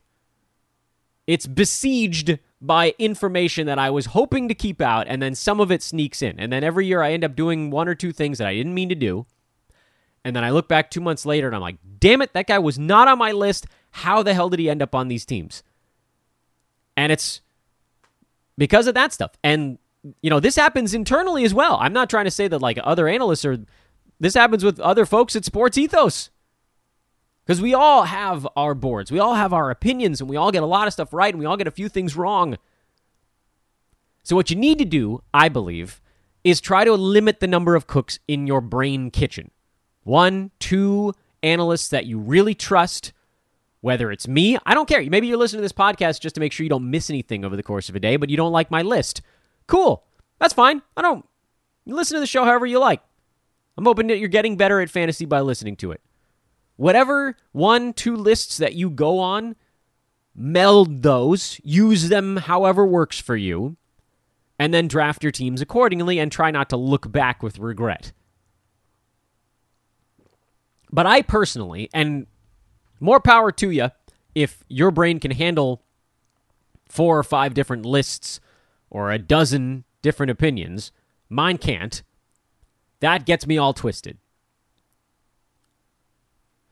It's 1.29 1.45
besieged 1.45 2.39
by 2.59 2.95
information 2.97 3.67
that 3.67 3.77
I 3.77 3.91
was 3.91 4.07
hoping 4.07 4.47
to 4.47 4.55
keep 4.55 4.81
out, 4.81 5.05
and 5.07 5.21
then 5.21 5.35
some 5.35 5.59
of 5.59 5.71
it 5.71 5.83
sneaks 5.83 6.23
in. 6.23 6.39
And 6.39 6.51
then 6.51 6.63
every 6.63 6.87
year 6.87 7.03
I 7.03 7.13
end 7.13 7.23
up 7.23 7.35
doing 7.35 7.69
one 7.69 7.87
or 7.87 7.93
two 7.93 8.11
things 8.11 8.39
that 8.39 8.47
I 8.47 8.55
didn't 8.55 8.73
mean 8.73 8.89
to 8.89 8.95
do. 8.95 9.27
And 10.25 10.35
then 10.35 10.43
I 10.43 10.49
look 10.49 10.67
back 10.67 10.89
two 10.89 11.01
months 11.01 11.27
later 11.27 11.45
and 11.45 11.55
I'm 11.55 11.61
like, 11.61 11.77
damn 11.99 12.23
it, 12.23 12.33
that 12.33 12.47
guy 12.47 12.57
was 12.57 12.79
not 12.79 13.07
on 13.07 13.19
my 13.19 13.31
list. 13.31 13.67
How 13.91 14.23
the 14.23 14.33
hell 14.33 14.49
did 14.49 14.59
he 14.59 14.71
end 14.71 14.81
up 14.81 14.95
on 14.95 15.07
these 15.07 15.23
teams? 15.23 15.61
And 16.97 17.11
it's 17.11 17.41
because 18.57 18.87
of 18.87 18.95
that 18.95 19.13
stuff. 19.13 19.33
And, 19.43 19.77
you 20.21 20.31
know, 20.31 20.39
this 20.39 20.55
happens 20.55 20.95
internally 20.95 21.45
as 21.45 21.53
well. 21.53 21.77
I'm 21.79 21.93
not 21.93 22.09
trying 22.09 22.25
to 22.25 22.31
say 22.31 22.47
that 22.47 22.59
like 22.59 22.79
other 22.83 23.07
analysts 23.07 23.45
are, 23.45 23.59
this 24.19 24.33
happens 24.33 24.65
with 24.65 24.79
other 24.79 25.05
folks 25.05 25.35
at 25.35 25.45
Sports 25.45 25.77
Ethos. 25.77 26.31
Because 27.49 27.63
we 27.63 27.73
all 27.73 28.03
have 28.03 28.47
our 28.55 28.75
boards, 28.75 29.11
we 29.11 29.17
all 29.17 29.33
have 29.33 29.53
our 29.53 29.71
opinions, 29.71 30.21
and 30.21 30.29
we 30.29 30.37
all 30.37 30.51
get 30.51 30.61
a 30.61 30.67
lot 30.67 30.85
of 30.85 30.93
stuff 30.93 31.11
right, 31.11 31.33
and 31.33 31.39
we 31.39 31.47
all 31.47 31.57
get 31.57 31.65
a 31.65 31.71
few 31.71 31.89
things 31.89 32.15
wrong. 32.15 32.59
So, 34.21 34.35
what 34.35 34.51
you 34.51 34.55
need 34.55 34.77
to 34.77 34.85
do, 34.85 35.23
I 35.33 35.49
believe, 35.49 35.99
is 36.43 36.61
try 36.61 36.83
to 36.83 36.93
limit 36.93 37.39
the 37.39 37.47
number 37.47 37.73
of 37.73 37.87
cooks 37.87 38.19
in 38.27 38.45
your 38.45 38.61
brain 38.61 39.09
kitchen. 39.09 39.49
One, 40.03 40.51
two 40.59 41.15
analysts 41.41 41.87
that 41.87 42.05
you 42.05 42.19
really 42.19 42.53
trust, 42.53 43.13
whether 43.81 44.11
it's 44.11 44.27
me, 44.27 44.59
I 44.63 44.75
don't 44.75 44.87
care. 44.87 45.01
Maybe 45.09 45.25
you're 45.25 45.35
listening 45.35 45.61
to 45.61 45.65
this 45.65 45.71
podcast 45.71 46.21
just 46.21 46.35
to 46.35 46.41
make 46.41 46.51
sure 46.51 46.63
you 46.63 46.69
don't 46.69 46.91
miss 46.91 47.09
anything 47.09 47.43
over 47.43 47.55
the 47.55 47.63
course 47.63 47.89
of 47.89 47.95
a 47.95 47.99
day, 47.99 48.15
but 48.17 48.29
you 48.29 48.37
don't 48.37 48.51
like 48.51 48.69
my 48.69 48.83
list. 48.83 49.23
Cool. 49.65 50.03
That's 50.37 50.53
fine. 50.53 50.83
I 50.95 51.01
don't 51.01 51.25
listen 51.87 52.13
to 52.13 52.19
the 52.19 52.27
show 52.27 52.45
however 52.45 52.67
you 52.67 52.77
like. 52.77 53.01
I'm 53.75 53.85
hoping 53.85 54.05
that 54.05 54.19
you're 54.19 54.27
getting 54.29 54.55
better 54.55 54.81
at 54.81 54.91
fantasy 54.91 55.25
by 55.25 55.41
listening 55.41 55.77
to 55.77 55.93
it. 55.93 56.01
Whatever 56.79 57.35
one, 57.51 57.91
two 57.91 58.15
lists 58.15 58.55
that 58.55 58.73
you 58.73 58.89
go 58.89 59.19
on, 59.19 59.57
meld 60.33 61.03
those, 61.03 61.59
use 61.61 62.07
them 62.07 62.37
however 62.37 62.85
works 62.85 63.19
for 63.19 63.35
you, 63.35 63.75
and 64.57 64.73
then 64.73 64.87
draft 64.87 65.21
your 65.21 65.33
teams 65.33 65.59
accordingly 65.59 66.19
and 66.19 66.31
try 66.31 66.51
not 66.51 66.69
to 66.69 66.77
look 66.77 67.11
back 67.11 67.43
with 67.43 67.59
regret. 67.59 68.13
But 70.89 71.05
I 71.05 71.21
personally, 71.21 71.89
and 71.93 72.27
more 73.01 73.19
power 73.19 73.51
to 73.51 73.71
you 73.71 73.89
if 74.33 74.63
your 74.69 74.89
brain 74.89 75.19
can 75.19 75.31
handle 75.31 75.83
four 76.87 77.19
or 77.19 77.23
five 77.23 77.53
different 77.53 77.85
lists 77.85 78.39
or 78.89 79.11
a 79.11 79.19
dozen 79.19 79.83
different 80.01 80.31
opinions, 80.31 80.93
mine 81.27 81.57
can't. 81.57 82.03
That 83.01 83.25
gets 83.25 83.45
me 83.45 83.57
all 83.57 83.73
twisted. 83.73 84.17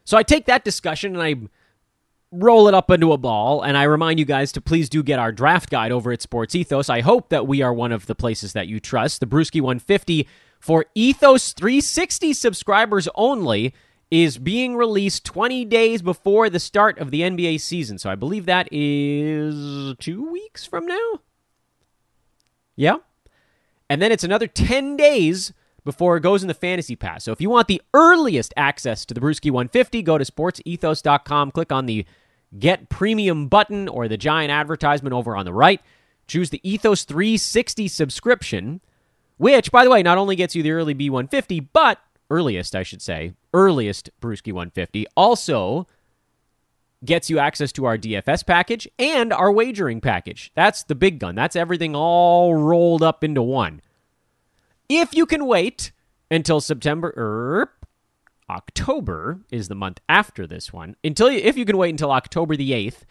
So 0.08 0.15
I 0.15 0.24
take 0.24 0.46
that 0.46 0.63
discussion 0.63 1.20
and 1.20 1.22
I 1.22 1.36
roll 2.32 2.70
it 2.70 2.74
up 2.74 2.89
into 2.89 3.12
a 3.12 3.17
ball, 3.17 3.62
and 3.62 3.76
I 3.78 3.84
remind 3.84 4.20
you 4.20 4.26
guys 4.26 4.54
to 4.54 4.62
please 4.62 4.88
do 4.88 5.04
get 5.04 5.20
our 5.20 5.34
draft 5.34 5.70
guide 5.70 5.91
over 5.91 6.13
at 6.13 6.22
Sports 6.22 6.56
Ethos. 6.56 6.89
I 6.89 7.02
hope 7.02 7.28
that 7.28 7.46
we 7.46 7.62
are 7.62 7.74
one 7.74 7.91
of 7.91 8.06
the 8.06 8.15
places 8.15 8.54
that 8.54 8.70
you 8.70 8.80
trust. 8.80 9.20
The 9.20 9.26
Brewski 9.26 9.60
150 9.60 10.26
for 10.62 10.86
Ethos 10.96 11.52
360 11.52 12.32
subscribers 12.32 13.10
only 13.15 13.74
is 14.10 14.38
being 14.38 14.78
released 14.78 15.26
20 15.26 15.65
days 15.65 16.02
before 16.02 16.50
the 16.50 16.62
start 16.62 16.98
of 17.00 17.12
the 17.12 17.20
NBA 17.20 17.60
season. 17.60 17.98
So 17.98 18.10
I 18.10 18.15
believe 18.15 18.46
that 18.46 18.70
is 18.72 19.93
two 20.00 20.32
weeks 20.32 20.65
from 20.65 20.86
now. 20.86 21.20
Yeah. 22.78 23.00
And 23.89 24.02
then 24.02 24.13
it's 24.13 24.24
another 24.24 24.48
10 24.48 24.96
days 24.96 25.52
before 25.88 26.17
it 26.17 26.21
goes 26.21 26.41
in 26.41 26.50
the 26.50 26.54
fantasy 26.54 26.97
pass. 26.97 27.23
So 27.23 27.32
if 27.32 27.39
you 27.39 27.50
want 27.50 27.69
the 27.69 27.82
earliest 27.93 28.54
access 28.58 29.06
to 29.06 29.13
the 29.13 29.21
Brewski 29.21 29.50
150, 29.50 30.02
go 30.02 30.17
to 30.17 30.26
sportsethos.com, 30.26 31.52
click 31.52 31.71
on 31.71 31.86
the 31.86 32.06
Get 32.60 32.89
Premium 32.89 33.47
button 33.47 33.88
or 33.88 34.10
the 34.10 34.17
giant 34.17 34.52
advertisement 34.52 35.13
over 35.13 35.38
on 35.38 35.45
the 35.45 35.54
right. 35.54 35.80
Choose 36.28 36.50
the 36.50 36.60
Ethos 36.69 37.06
360 37.06 37.88
subscription, 37.88 38.82
which, 39.38 39.71
by 39.71 39.86
the 39.86 39.89
way, 39.89 40.04
not 40.04 40.17
only 40.17 40.36
gets 40.36 40.56
you 40.56 40.62
the 40.62 40.71
early 40.71 40.93
B150, 40.93 41.67
but 41.71 42.00
earliest, 42.30 42.76
I 42.76 42.84
should 42.84 43.02
say, 43.02 43.32
earliest 43.54 44.10
Brewski 44.19 44.52
150, 44.52 45.08
also 45.15 45.88
gets 47.06 47.30
you 47.30 47.39
access 47.39 47.71
to 47.71 47.86
our 47.86 47.97
DFS 47.97 48.45
package 48.45 48.89
and 49.00 49.32
our 49.32 49.54
wagering 49.54 50.02
package. 50.02 50.52
That's 50.54 50.84
the 50.84 50.95
big 50.95 51.19
gun. 51.19 51.36
That's 51.36 51.56
everything 51.56 51.95
all 51.95 52.56
rolled 52.56 53.04
up 53.04 53.23
into 53.23 53.41
one. 53.41 53.82
If 54.89 55.13
you 55.13 55.26
can 55.26 55.45
wait 55.45 55.91
until 56.32 56.62
September 56.62 57.13
er, 57.17 57.71
October 58.50 59.41
is 59.52 59.67
the 59.67 59.76
month 59.76 60.00
after 60.08 60.47
this 60.47 60.71
one. 60.71 60.95
Until 61.04 61.28
if 61.28 61.58
you 61.58 61.65
can 61.65 61.78
wait 61.78 61.89
until 61.89 62.12
October 62.12 62.56
the 62.56 62.71
8th, 62.71 63.04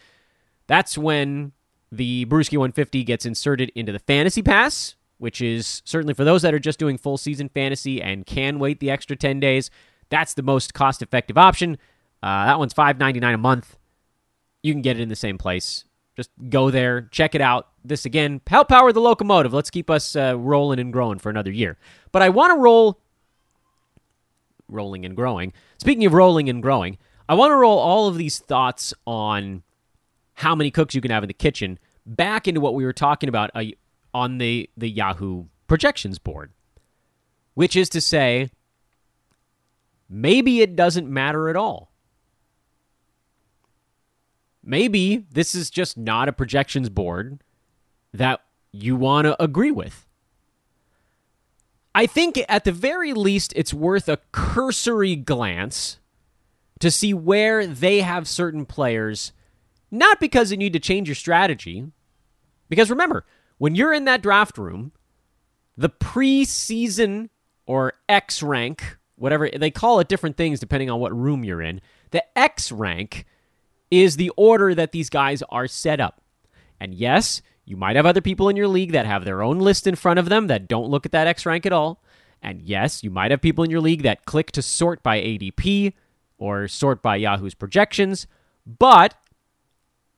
that's 0.66 0.96
when 0.96 1.52
the 1.92 2.24
Brewski 2.26 2.56
150 2.56 3.04
gets 3.04 3.26
inserted 3.26 3.70
into 3.74 3.92
the 3.92 3.98
Fantasy 3.98 4.42
Pass, 4.42 4.96
which 5.18 5.40
is 5.40 5.82
certainly 5.84 6.14
for 6.14 6.24
those 6.24 6.42
that 6.42 6.54
are 6.54 6.58
just 6.58 6.78
doing 6.78 6.98
full 6.98 7.18
season 7.18 7.48
fantasy 7.48 8.00
and 8.00 8.26
can 8.26 8.58
wait 8.58 8.80
the 8.80 8.90
extra 8.90 9.16
10 9.16 9.40
days. 9.40 9.70
That's 10.08 10.34
the 10.34 10.42
most 10.42 10.74
cost 10.74 11.02
effective 11.02 11.36
option. 11.36 11.78
Uh, 12.22 12.46
that 12.46 12.58
one's 12.58 12.74
$5.99 12.74 13.34
a 13.34 13.38
month. 13.38 13.76
You 14.62 14.72
can 14.72 14.82
get 14.82 14.98
it 14.98 15.02
in 15.02 15.08
the 15.08 15.16
same 15.16 15.38
place. 15.38 15.84
Just 16.16 16.30
go 16.48 16.70
there, 16.70 17.02
check 17.10 17.34
it 17.34 17.40
out. 17.42 17.68
This 17.84 18.06
again, 18.06 18.40
help 18.46 18.68
power 18.68 18.90
the 18.92 19.00
locomotive. 19.00 19.52
Let's 19.52 19.70
keep 19.70 19.90
us 19.90 20.16
uh, 20.16 20.36
rolling 20.38 20.80
and 20.80 20.92
growing 20.92 21.18
for 21.18 21.28
another 21.28 21.50
year. 21.50 21.76
But 22.10 22.22
I 22.22 22.30
want 22.30 22.52
to 22.54 22.58
roll, 22.58 22.98
rolling 24.68 25.04
and 25.04 25.14
growing. 25.14 25.52
Speaking 25.78 26.06
of 26.06 26.14
rolling 26.14 26.48
and 26.48 26.62
growing, 26.62 26.96
I 27.28 27.34
want 27.34 27.50
to 27.50 27.56
roll 27.56 27.78
all 27.78 28.08
of 28.08 28.16
these 28.16 28.38
thoughts 28.38 28.94
on 29.06 29.62
how 30.34 30.54
many 30.54 30.70
cooks 30.70 30.94
you 30.94 31.00
can 31.00 31.10
have 31.10 31.22
in 31.22 31.28
the 31.28 31.34
kitchen 31.34 31.78
back 32.06 32.48
into 32.48 32.60
what 32.60 32.74
we 32.74 32.84
were 32.84 32.92
talking 32.92 33.28
about 33.28 33.50
uh, 33.54 33.64
on 34.14 34.38
the 34.38 34.70
the 34.76 34.88
Yahoo 34.88 35.44
projections 35.66 36.18
board, 36.18 36.52
which 37.54 37.76
is 37.76 37.90
to 37.90 38.00
say, 38.00 38.50
maybe 40.08 40.62
it 40.62 40.76
doesn't 40.76 41.08
matter 41.08 41.48
at 41.50 41.56
all. 41.56 41.92
Maybe 44.68 45.24
this 45.30 45.54
is 45.54 45.70
just 45.70 45.96
not 45.96 46.28
a 46.28 46.32
projections 46.32 46.88
board 46.88 47.40
that 48.12 48.40
you 48.72 48.96
want 48.96 49.26
to 49.26 49.40
agree 49.40 49.70
with. 49.70 50.08
I 51.94 52.06
think 52.06 52.44
at 52.48 52.64
the 52.64 52.72
very 52.72 53.14
least, 53.14 53.52
it's 53.54 53.72
worth 53.72 54.08
a 54.08 54.18
cursory 54.32 55.14
glance 55.14 55.98
to 56.80 56.90
see 56.90 57.14
where 57.14 57.64
they 57.64 58.00
have 58.00 58.28
certain 58.28 58.66
players, 58.66 59.32
not 59.90 60.18
because 60.18 60.50
you 60.50 60.56
need 60.56 60.72
to 60.72 60.80
change 60.80 61.08
your 61.08 61.14
strategy. 61.14 61.86
Because 62.68 62.90
remember, 62.90 63.24
when 63.58 63.76
you're 63.76 63.94
in 63.94 64.04
that 64.06 64.20
draft 64.20 64.58
room, 64.58 64.90
the 65.76 65.88
preseason 65.88 67.28
or 67.66 67.94
X 68.08 68.42
rank, 68.42 68.98
whatever 69.14 69.48
they 69.48 69.70
call 69.70 70.00
it 70.00 70.08
different 70.08 70.36
things 70.36 70.58
depending 70.58 70.90
on 70.90 70.98
what 70.98 71.16
room 71.16 71.44
you're 71.44 71.62
in, 71.62 71.80
the 72.10 72.24
X 72.36 72.72
rank 72.72 73.26
is 73.90 74.16
the 74.16 74.30
order 74.36 74.74
that 74.74 74.92
these 74.92 75.10
guys 75.10 75.42
are 75.48 75.66
set 75.66 76.00
up. 76.00 76.20
And 76.80 76.94
yes, 76.94 77.42
you 77.64 77.76
might 77.76 77.96
have 77.96 78.06
other 78.06 78.20
people 78.20 78.48
in 78.48 78.56
your 78.56 78.68
league 78.68 78.92
that 78.92 79.06
have 79.06 79.24
their 79.24 79.42
own 79.42 79.58
list 79.58 79.86
in 79.86 79.96
front 79.96 80.18
of 80.18 80.28
them 80.28 80.46
that 80.46 80.68
don't 80.68 80.90
look 80.90 81.06
at 81.06 81.12
that 81.12 81.26
X 81.26 81.46
rank 81.46 81.66
at 81.66 81.72
all. 81.72 82.02
And 82.42 82.62
yes, 82.62 83.02
you 83.02 83.10
might 83.10 83.30
have 83.30 83.40
people 83.40 83.64
in 83.64 83.70
your 83.70 83.80
league 83.80 84.02
that 84.02 84.24
click 84.24 84.52
to 84.52 84.62
sort 84.62 85.02
by 85.02 85.20
ADP 85.20 85.92
or 86.38 86.68
sort 86.68 87.02
by 87.02 87.16
Yahoo's 87.16 87.54
projections, 87.54 88.26
but 88.66 89.14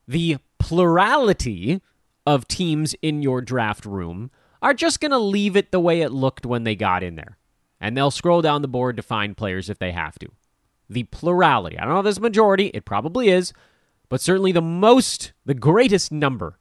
the 0.06 0.38
plurality 0.58 1.80
of 2.26 2.48
teams 2.48 2.94
in 3.00 3.22
your 3.22 3.40
draft 3.40 3.86
room 3.86 4.30
are 4.60 4.74
just 4.74 5.00
going 5.00 5.12
to 5.12 5.18
leave 5.18 5.56
it 5.56 5.70
the 5.70 5.80
way 5.80 6.00
it 6.00 6.12
looked 6.12 6.44
when 6.44 6.64
they 6.64 6.74
got 6.74 7.02
in 7.02 7.14
there. 7.14 7.38
And 7.80 7.96
they'll 7.96 8.10
scroll 8.10 8.42
down 8.42 8.62
the 8.62 8.68
board 8.68 8.96
to 8.96 9.02
find 9.02 9.36
players 9.36 9.70
if 9.70 9.78
they 9.78 9.92
have 9.92 10.18
to. 10.18 10.28
The 10.88 11.04
plurality. 11.04 11.78
I 11.78 11.84
don't 11.84 11.94
know 11.94 12.08
if 12.08 12.16
a 12.16 12.20
majority, 12.20 12.68
it 12.68 12.84
probably 12.84 13.28
is, 13.28 13.52
but 14.08 14.20
certainly 14.20 14.52
the 14.52 14.62
most, 14.62 15.32
the 15.44 15.54
greatest 15.54 16.10
number 16.10 16.58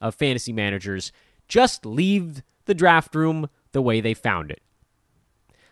of 0.00 0.14
fantasy 0.14 0.52
managers 0.52 1.12
just 1.46 1.86
leave 1.86 2.42
the 2.64 2.74
draft 2.74 3.14
room 3.14 3.48
the 3.72 3.82
way 3.82 4.00
they 4.00 4.14
found 4.14 4.50
it. 4.50 4.60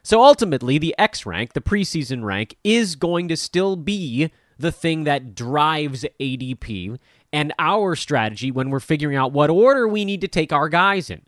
So 0.02 0.22
ultimately, 0.22 0.78
the 0.78 0.94
X 0.98 1.26
rank, 1.26 1.52
the 1.52 1.60
preseason 1.60 2.22
rank, 2.22 2.56
is 2.62 2.94
going 2.94 3.26
to 3.28 3.36
still 3.36 3.74
be 3.74 4.30
the 4.56 4.70
thing 4.70 5.04
that 5.04 5.34
drives 5.34 6.04
ADP 6.20 6.98
and 7.32 7.52
our 7.58 7.96
strategy 7.96 8.50
when 8.50 8.70
we're 8.70 8.80
figuring 8.80 9.16
out 9.16 9.32
what 9.32 9.50
order 9.50 9.88
we 9.88 10.04
need 10.04 10.20
to 10.20 10.28
take 10.28 10.52
our 10.52 10.68
guys 10.68 11.10
in. 11.10 11.22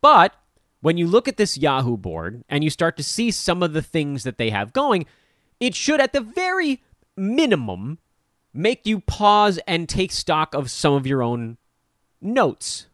But 0.00 0.34
when 0.80 0.96
you 0.96 1.06
look 1.06 1.28
at 1.28 1.36
this 1.36 1.56
Yahoo 1.56 1.96
board 1.96 2.44
and 2.48 2.62
you 2.62 2.70
start 2.70 2.96
to 2.96 3.02
see 3.02 3.30
some 3.30 3.62
of 3.62 3.72
the 3.72 3.82
things 3.82 4.24
that 4.24 4.38
they 4.38 4.50
have 4.50 4.72
going, 4.72 5.06
it 5.60 5.74
should, 5.74 6.00
at 6.00 6.12
the 6.12 6.20
very 6.20 6.82
minimum, 7.16 7.98
make 8.52 8.86
you 8.86 9.00
pause 9.00 9.58
and 9.66 9.88
take 9.88 10.12
stock 10.12 10.54
of 10.54 10.70
some 10.70 10.94
of 10.94 11.06
your 11.06 11.22
own 11.22 11.58
notes. 12.20 12.86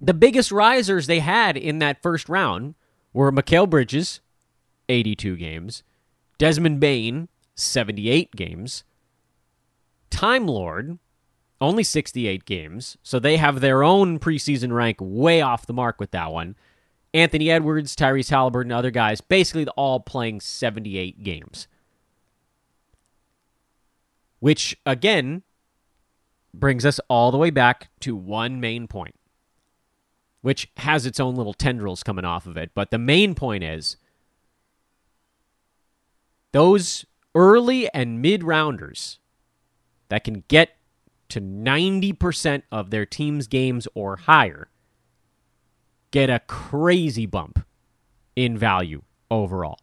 The 0.00 0.14
biggest 0.14 0.50
risers 0.50 1.06
they 1.06 1.20
had 1.20 1.56
in 1.56 1.78
that 1.80 2.02
first 2.02 2.28
round 2.28 2.74
were 3.12 3.30
Mikal 3.30 3.68
Bridges, 3.68 4.20
82 4.88 5.36
games, 5.36 5.82
Desmond 6.38 6.80
Bane, 6.80 7.28
78 7.54 8.34
games, 8.34 8.84
Time 10.08 10.46
Lord, 10.46 10.98
only 11.60 11.84
68 11.84 12.44
games, 12.44 12.96
so 13.02 13.18
they 13.18 13.36
have 13.36 13.60
their 13.60 13.82
own 13.82 14.18
preseason 14.18 14.72
rank 14.72 14.96
way 15.00 15.40
off 15.40 15.66
the 15.66 15.72
mark 15.72 16.00
with 16.00 16.10
that 16.12 16.32
one. 16.32 16.56
Anthony 17.12 17.50
Edwards, 17.50 17.96
Tyrese 17.96 18.30
Halliburton, 18.30 18.72
other 18.72 18.90
guys, 18.90 19.20
basically 19.20 19.66
all 19.76 20.00
playing 20.00 20.40
78 20.40 21.22
games. 21.24 21.66
Which, 24.38 24.76
again, 24.86 25.42
brings 26.54 26.86
us 26.86 27.00
all 27.08 27.30
the 27.30 27.38
way 27.38 27.50
back 27.50 27.88
to 28.00 28.16
one 28.16 28.60
main 28.60 28.86
point, 28.86 29.14
which 30.40 30.70
has 30.78 31.04
its 31.04 31.20
own 31.20 31.34
little 31.34 31.52
tendrils 31.52 32.02
coming 32.02 32.24
off 32.24 32.46
of 32.46 32.56
it. 32.56 32.70
But 32.74 32.90
the 32.90 32.98
main 32.98 33.34
point 33.34 33.64
is 33.64 33.96
those 36.52 37.04
early 37.34 37.92
and 37.92 38.22
mid 38.22 38.42
rounders 38.42 39.18
that 40.08 40.24
can 40.24 40.44
get 40.48 40.76
to 41.28 41.40
90% 41.40 42.62
of 42.72 42.90
their 42.90 43.06
team's 43.06 43.46
games 43.46 43.86
or 43.94 44.16
higher 44.16 44.68
get 46.10 46.30
a 46.30 46.40
crazy 46.40 47.26
bump 47.26 47.64
in 48.36 48.56
value 48.56 49.02
overall. 49.30 49.78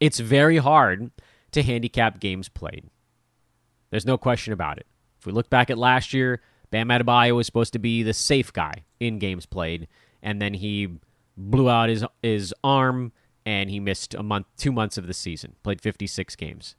It's 0.00 0.18
very 0.20 0.58
hard 0.58 1.10
to 1.52 1.62
handicap 1.62 2.20
games 2.20 2.48
played. 2.48 2.84
There's 3.90 4.06
no 4.06 4.18
question 4.18 4.52
about 4.52 4.78
it. 4.78 4.86
If 5.18 5.26
we 5.26 5.32
look 5.32 5.48
back 5.48 5.70
at 5.70 5.78
last 5.78 6.12
year, 6.12 6.42
Bam 6.70 6.88
Adebayo 6.88 7.36
was 7.36 7.46
supposed 7.46 7.72
to 7.74 7.78
be 7.78 8.02
the 8.02 8.12
safe 8.12 8.52
guy 8.52 8.84
in 8.98 9.18
games 9.18 9.46
played, 9.46 9.86
and 10.22 10.42
then 10.42 10.54
he 10.54 10.98
blew 11.36 11.68
out 11.68 11.88
his 11.88 12.04
his 12.22 12.54
arm 12.62 13.12
and 13.46 13.70
he 13.70 13.78
missed 13.78 14.14
a 14.14 14.22
month, 14.22 14.46
two 14.56 14.72
months 14.72 14.96
of 14.96 15.06
the 15.06 15.14
season. 15.14 15.54
Played 15.62 15.80
56 15.80 16.34
games. 16.36 16.76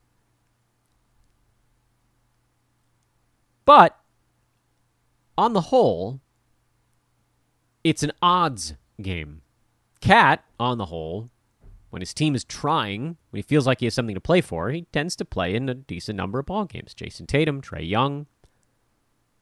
But 3.66 4.00
on 5.38 5.54
the 5.54 5.62
whole, 5.62 6.22
it's 7.86 8.02
an 8.02 8.12
odds 8.20 8.74
game. 9.00 9.42
KAT, 10.02 10.44
on 10.60 10.80
the 10.80 10.88
whole, 10.88 11.30
when 11.92 12.02
his 12.02 12.16
team 12.16 12.34
is 12.34 12.44
trying, 12.44 13.18
when 13.30 13.38
he 13.38 13.44
feels 13.44 13.68
like 13.68 13.80
he 13.80 13.86
has 13.86 13.94
something 13.94 14.16
to 14.16 14.20
play 14.20 14.42
for, 14.42 14.72
he 14.72 14.88
tends 14.92 15.16
to 15.18 15.24
play 15.24 15.54
in 15.54 15.70
a 15.70 15.76
decent 15.76 16.18
number 16.18 16.40
of 16.40 16.48
ball 16.48 16.66
games. 16.66 16.96
Jayson 16.96 17.28
Tatum, 17.28 17.62
Trae 17.62 17.88
Young. 17.88 18.26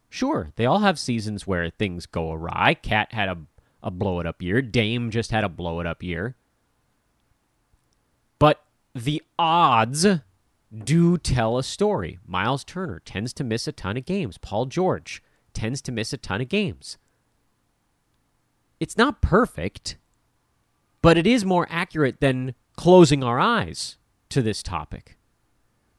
Sure, 0.09 0.51
they 0.57 0.65
all 0.65 0.79
have 0.79 0.99
seasons 0.99 1.47
where 1.47 1.69
things 1.69 2.05
go 2.05 2.33
awry. 2.33 2.73
KAT 2.73 3.13
had 3.13 3.29
a, 3.29 3.37
a 3.81 3.89
blow 3.89 4.19
it 4.19 4.27
up 4.27 4.41
year. 4.41 4.61
Dame 4.61 5.09
just 5.09 5.31
had 5.31 5.45
a 5.45 5.49
blow 5.49 5.79
it 5.79 5.87
up 5.87 6.03
year. 6.03 6.35
But 8.39 8.61
the 8.93 9.23
odds 9.39 10.05
do 10.83 11.17
tell 11.17 11.57
a 11.57 11.63
story. 11.63 12.19
Miles 12.27 12.65
Turner 12.65 13.01
tends 13.05 13.31
to 13.33 13.45
miss 13.45 13.69
a 13.69 13.71
ton 13.71 13.95
of 13.95 14.05
games. 14.05 14.37
Paul 14.37 14.65
George 14.65 15.23
tends 15.53 15.81
to 15.83 15.93
miss 15.93 16.11
a 16.11 16.17
ton 16.17 16.41
of 16.41 16.49
games. 16.49 16.97
It's 18.83 18.97
not 18.97 19.21
perfect, 19.21 19.95
but 21.01 21.17
it 21.17 21.25
is 21.25 21.45
more 21.45 21.65
accurate 21.69 22.19
than 22.19 22.53
closing 22.75 23.23
our 23.23 23.39
eyes 23.39 23.97
to 24.27 24.41
this 24.41 24.61
topic. 24.61 25.17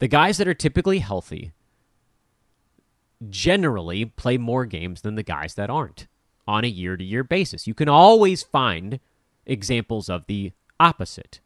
The 0.01 0.07
guys 0.07 0.37
that 0.37 0.47
are 0.47 0.53
typically 0.53 0.99
healthy 0.99 1.53
generally 3.31 4.05
play 4.05 4.37
more 4.37 4.66
games 4.66 5.01
than 5.01 5.14
the 5.14 5.23
guys 5.23 5.55
that 5.55 5.70
aren't 5.70 6.09
on 6.47 6.62
a 6.62 6.68
year 6.68 6.99
to 6.99 7.03
year 7.03 7.25
basis. 7.25 7.66
You 7.66 7.73
can 7.73 7.88
always 7.88 8.42
find 8.42 9.01
examples 9.47 10.11
of 10.11 10.27
the 10.27 10.53
opposite. 10.79 11.40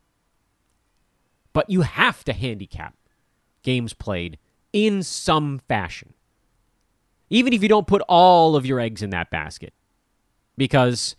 But 1.52 1.70
you 1.70 1.82
have 1.82 2.24
to 2.24 2.32
handicap 2.32 2.96
games 3.62 3.92
played 3.92 4.38
in 4.72 5.04
some 5.04 5.60
fashion. 5.68 6.14
Even 7.30 7.52
if 7.52 7.62
you 7.62 7.68
don't 7.68 7.86
put 7.86 8.02
all 8.08 8.56
of 8.56 8.66
your 8.66 8.80
eggs 8.80 9.02
in 9.02 9.10
that 9.10 9.30
basket. 9.30 9.72
Because, 10.56 11.14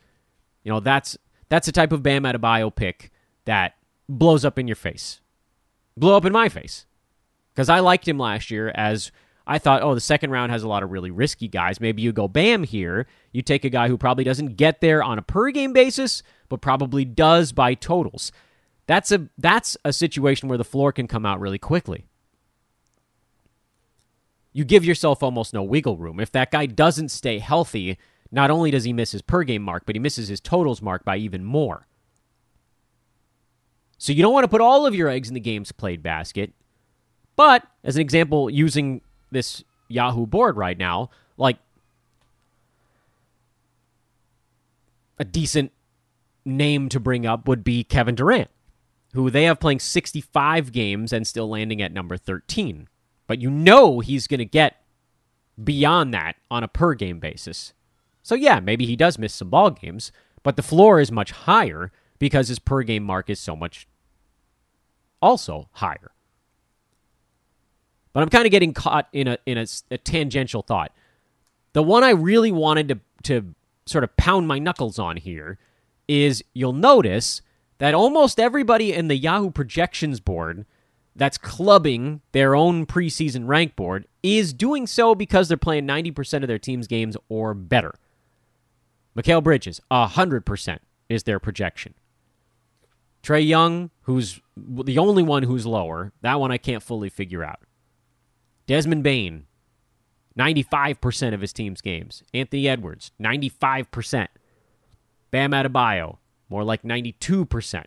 you 0.64 0.72
know, 0.72 0.80
that's 0.80 1.18
that's 1.50 1.66
the 1.66 1.72
type 1.72 1.92
of 1.92 2.04
Bam 2.04 2.24
Adebayo 2.24 2.74
pick 2.74 3.12
that 3.46 3.76
blows 4.08 4.46
up 4.46 4.60
in 4.60 4.68
your 4.68 4.76
face. 4.76 5.22
Blow 5.98 6.16
up 6.16 6.26
in 6.26 6.34
my 6.34 6.50
face. 6.50 6.86
Because 7.54 7.70
I 7.70 7.80
liked 7.80 8.08
him 8.08 8.18
last 8.18 8.52
year 8.52 8.72
as 8.76 9.12
I 9.46 9.58
thought, 9.58 9.82
oh, 9.82 9.96
the 9.96 10.02
second 10.02 10.32
round 10.32 10.52
has 10.52 10.64
a 10.64 10.68
lot 10.68 10.84
of 10.84 10.92
really 10.92 11.12
risky 11.12 11.48
guys. 11.48 11.82
Maybe 11.82 12.02
you 12.02 12.12
go 12.12 12.28
Bam 12.28 12.64
here. 12.64 13.08
You 13.32 13.42
take 13.42 13.66
a 13.66 13.70
guy 13.70 13.88
who 13.88 13.98
probably 13.98 14.24
doesn't 14.24 14.56
get 14.56 14.80
there 14.80 15.04
on 15.04 15.18
a 15.18 15.24
per 15.24 15.52
game 15.52 15.74
basis, 15.74 16.24
but 16.48 16.62
probably 16.62 17.04
does 17.04 17.52
by 17.52 17.74
totals. 17.74 18.32
That's 18.86 19.12
a 19.12 19.30
that's 19.38 19.78
a 19.84 19.94
situation 19.94 20.50
where 20.50 20.58
the 20.58 20.64
floor 20.64 20.92
can 20.92 21.08
come 21.08 21.26
out 21.26 21.40
really 21.40 21.60
quickly 21.60 22.06
you 24.54 24.64
give 24.64 24.84
yourself 24.84 25.22
almost 25.24 25.54
no 25.54 25.64
wiggle 25.64 25.98
room. 25.98 26.20
If 26.20 26.32
that 26.32 26.52
guy 26.52 26.66
doesn't 26.66 27.10
stay 27.10 27.40
healthy, 27.40 27.98
not 28.32 28.52
only 28.52 28.72
does 28.72 28.84
he 28.84 28.94
miss 28.94 29.12
his 29.12 29.22
per 29.22 29.44
game 29.44 29.62
mark, 29.62 29.84
but 29.86 29.96
he 29.96 30.00
misses 30.00 30.28
his 30.28 30.40
totals 30.40 30.82
mark 30.82 31.04
by 31.04 31.18
even 31.18 31.44
more. 31.44 31.88
So 33.98 34.14
you 34.14 34.22
don't 34.22 34.34
want 34.34 34.46
to 34.46 34.50
put 34.50 34.62
all 34.62 34.86
of 34.86 34.96
your 34.96 35.10
eggs 35.10 35.28
in 35.28 35.34
the 35.34 35.40
games 35.40 35.72
played 35.72 36.02
basket. 36.02 36.54
But 37.36 37.64
as 37.84 37.96
an 37.96 38.02
example, 38.02 38.50
using 38.50 39.02
this 39.32 39.64
Yahoo 39.88 40.26
board 40.26 40.58
right 40.58 40.78
now, 40.78 41.10
like 41.38 41.58
a 45.18 45.26
decent 45.26 45.72
name 46.46 46.90
to 46.90 47.00
bring 47.00 47.26
up 47.26 47.48
would 47.48 47.64
be 47.64 47.84
Kevin 47.84 48.16
Durant, 48.16 48.50
who 49.14 49.30
they 49.30 49.44
have 49.44 49.60
playing 49.60 49.80
65 49.80 50.72
games 50.72 51.12
and 51.12 51.28
still 51.28 51.50
landing 51.50 51.82
at 51.82 51.92
number 51.92 52.16
13 52.16 52.88
but 53.30 53.40
you 53.40 53.52
know 53.52 54.00
he's 54.00 54.26
going 54.26 54.40
to 54.40 54.46
get 54.46 54.82
beyond 55.64 56.12
that 56.16 56.36
on 56.50 56.64
a 56.64 56.68
per 56.68 56.96
game 56.96 57.20
basis. 57.20 57.74
So 58.30 58.36
yeah, 58.36 58.60
maybe 58.60 58.86
he 58.86 58.96
does 58.96 59.18
miss 59.18 59.34
some 59.34 59.50
ball 59.50 59.72
games, 59.72 60.12
but 60.44 60.56
the 60.56 60.62
floor 60.62 61.00
is 61.00 61.12
much 61.12 61.32
higher 61.32 61.92
because 62.20 62.48
his 62.48 62.60
per 62.60 62.84
game 62.84 63.02
mark 63.02 63.28
is 63.28 63.40
so 63.40 63.56
much 63.56 63.88
also 65.20 65.68
higher. 65.72 66.12
But 68.14 68.22
I'm 68.22 68.30
kind 68.30 68.46
of 68.46 68.52
getting 68.52 68.72
caught 68.72 69.08
in 69.14 69.28
a 69.28 69.40
in 69.48 69.58
a, 69.58 69.66
a 69.90 69.98
tangential 69.98 70.62
thought. 70.62 70.92
The 71.74 71.82
one 71.82 72.04
I 72.04 72.12
really 72.12 72.52
wanted 72.52 72.90
to 72.90 73.00
to 73.24 73.56
sort 73.88 74.04
of 74.04 74.16
pound 74.16 74.48
my 74.48 74.60
knuckles 74.60 75.00
on 75.00 75.18
here 75.18 75.58
is 76.08 76.44
you'll 76.54 76.72
notice 76.72 77.42
that 77.80 77.96
almost 77.96 78.40
everybody 78.40 78.94
in 78.94 79.08
the 79.08 79.18
Yahoo 79.18 79.50
projections 79.50 80.20
board 80.20 80.68
that's 81.16 81.40
clubbing 81.40 82.22
their 82.34 82.54
own 82.54 82.86
preseason 82.86 83.48
rank 83.48 83.76
board 83.76 84.06
is 84.22 84.54
doing 84.54 84.86
so 84.86 85.16
because 85.16 85.48
they're 85.48 85.58
playing 85.58 85.88
90% 85.88 86.44
of 86.44 86.48
their 86.48 86.60
team's 86.60 86.86
games 86.86 87.18
or 87.28 87.56
better. 87.56 87.96
Mikal 89.18 89.44
Bridges, 89.44 89.82
100% 89.92 90.80
is 91.10 91.24
their 91.24 91.40
projection. 91.40 91.94
Trae 93.24 93.46
Young, 93.46 93.90
who's 94.04 94.40
the 94.56 94.98
only 94.98 95.24
one 95.24 95.44
who's 95.44 95.66
lower, 95.66 96.14
that 96.22 96.40
one 96.40 96.52
I 96.52 96.58
can't 96.58 96.84
fully 96.84 97.10
figure 97.10 97.44
out. 97.44 97.60
Desmond 98.66 99.04
Bane, 99.04 99.46
95% 100.38 101.34
of 101.34 101.42
his 101.42 101.52
team's 101.52 101.82
games. 101.82 102.24
Anthony 102.34 102.68
Edwards, 102.68 103.12
95%. 103.22 104.28
Bam 105.32 105.52
Adebayo, 105.52 106.18
more 106.50 106.64
like 106.64 106.84
92%. 106.84 107.84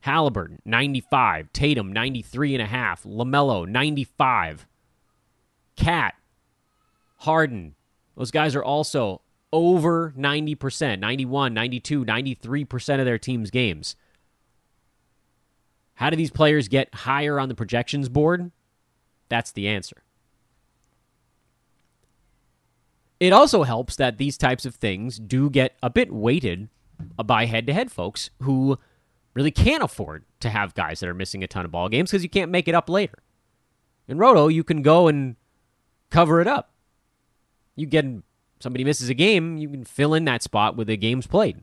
Halliburton, 0.00 0.60
95. 0.64 1.52
Tatum, 1.52 1.92
93.5. 1.92 3.06
LaMelo, 3.06 3.66
95. 3.68 4.66
KAT, 5.76 6.14
Harden. 7.18 7.74
Those 8.16 8.30
guys 8.30 8.56
are 8.56 8.64
also 8.64 9.20
over 9.52 10.12
90%, 10.16 10.98
91, 10.98 11.54
92, 11.54 12.04
93% 12.04 12.98
of 12.98 13.04
their 13.04 13.18
team's 13.18 13.50
games. 13.50 13.96
How 15.94 16.10
do 16.10 16.16
these 16.16 16.30
players 16.30 16.68
get 16.68 16.94
higher 16.94 17.40
on 17.40 17.48
the 17.48 17.54
projections 17.54 18.08
board? 18.08 18.50
That's 19.28 19.50
the 19.50 19.68
answer. 19.68 20.02
It 23.20 23.32
also 23.32 23.64
helps 23.64 23.96
that 23.96 24.18
these 24.18 24.38
types 24.38 24.64
of 24.64 24.76
things 24.76 25.18
do 25.18 25.50
get 25.50 25.76
a 25.82 25.90
bit 25.90 26.12
weighted 26.12 26.68
by 27.24 27.46
head 27.46 27.66
to 27.66 27.72
head 27.72 27.90
folks 27.90 28.30
who 28.42 28.78
really 29.34 29.50
can't 29.50 29.82
afford 29.82 30.24
to 30.40 30.50
have 30.50 30.74
guys 30.74 31.00
that 31.00 31.08
are 31.08 31.14
missing 31.14 31.42
a 31.42 31.48
ton 31.48 31.64
of 31.64 31.72
ball 31.72 31.88
games 31.88 32.10
because 32.10 32.22
you 32.22 32.28
can't 32.28 32.50
make 32.50 32.68
it 32.68 32.74
up 32.74 32.88
later. 32.88 33.18
In 34.06 34.18
Roto, 34.18 34.48
you 34.48 34.62
can 34.62 34.82
go 34.82 35.08
and 35.08 35.36
cover 36.10 36.40
it 36.40 36.46
up. 36.46 36.72
You 37.76 37.86
get 37.86 38.04
somebody 38.60 38.84
misses 38.84 39.08
a 39.08 39.14
game, 39.14 39.56
you 39.56 39.68
can 39.68 39.84
fill 39.84 40.14
in 40.14 40.24
that 40.24 40.42
spot 40.42 40.76
with 40.76 40.88
the 40.88 40.96
games 40.96 41.26
played. 41.26 41.62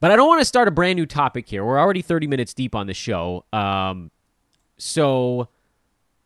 But 0.00 0.10
I 0.10 0.16
don't 0.16 0.28
want 0.28 0.40
to 0.40 0.44
start 0.44 0.68
a 0.68 0.70
brand 0.70 0.96
new 0.96 1.06
topic 1.06 1.48
here. 1.48 1.64
We're 1.64 1.78
already 1.78 2.02
30 2.02 2.26
minutes 2.28 2.54
deep 2.54 2.74
on 2.74 2.86
the 2.86 2.94
show. 2.94 3.44
Um, 3.52 4.10
so 4.76 5.48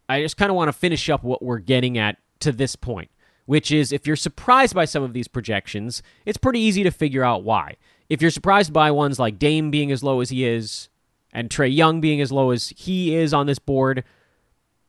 I 0.09 0.23
just 0.23 0.37
kind 0.37 0.51
of 0.51 0.57
want 0.57 0.69
to 0.69 0.73
finish 0.73 1.09
up 1.09 1.25
what 1.25 1.43
we're 1.43 1.59
getting 1.59 1.97
at 1.97 2.19
to 2.41 2.53
this 2.53 2.77
point, 2.77 3.11
which 3.47 3.73
is 3.73 3.93
if 3.93 4.07
you're 4.07 4.17
surprised 4.17 4.75
by 4.75 4.85
some 4.85 5.03
of 5.03 5.15
these 5.15 5.27
projections, 5.27 6.03
it's 6.27 6.37
pretty 6.37 6.61
easy 6.61 6.83
to 6.83 6.91
figure 6.91 7.25
out 7.25 7.45
why. 7.45 7.77
If 8.11 8.21
you're 8.21 8.31
surprised 8.31 8.73
by 8.75 8.91
ones 8.91 9.19
like 9.19 9.39
Dame 9.39 9.71
being 9.71 9.91
as 9.91 10.03
low 10.03 10.21
as 10.21 10.29
he 10.29 10.45
is 10.45 10.91
and 11.33 11.49
Trae 11.49 11.75
Young 11.75 12.01
being 12.01 12.21
as 12.21 12.31
low 12.31 12.51
as 12.51 12.75
he 12.77 13.15
is 13.15 13.33
on 13.33 13.47
this 13.47 13.59
board, 13.59 14.05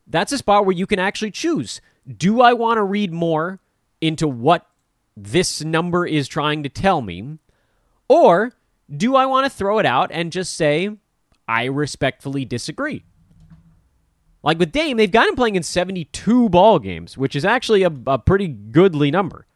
that's 0.06 0.32
a 0.32 0.38
spot 0.38 0.66
where 0.66 0.76
you 0.76 0.86
can 0.86 0.98
actually 0.98 1.30
choose. 1.30 1.80
Do 2.06 2.40
I 2.40 2.52
want 2.52 2.78
to 2.78 2.82
read 2.82 3.12
more 3.12 3.60
into 4.00 4.28
what 4.28 4.66
this 5.16 5.62
number 5.62 6.06
is 6.06 6.28
trying 6.28 6.62
to 6.64 6.68
tell 6.68 7.00
me? 7.00 7.38
Or 8.08 8.52
do 8.94 9.16
I 9.16 9.26
want 9.26 9.46
to 9.46 9.50
throw 9.50 9.78
it 9.78 9.86
out 9.86 10.10
and 10.12 10.32
just 10.32 10.54
say, 10.54 10.90
I 11.48 11.64
respectfully 11.64 12.44
disagree? 12.44 13.04
Like 14.42 14.58
with 14.58 14.72
Dame, 14.72 14.98
they've 14.98 15.10
got 15.10 15.28
him 15.28 15.36
playing 15.36 15.56
in 15.56 15.62
72 15.62 16.48
ball 16.50 16.78
games, 16.78 17.16
which 17.16 17.34
is 17.34 17.46
actually 17.46 17.82
a, 17.82 17.92
a 18.06 18.18
pretty 18.18 18.48
goodly 18.48 19.10
number. 19.10 19.46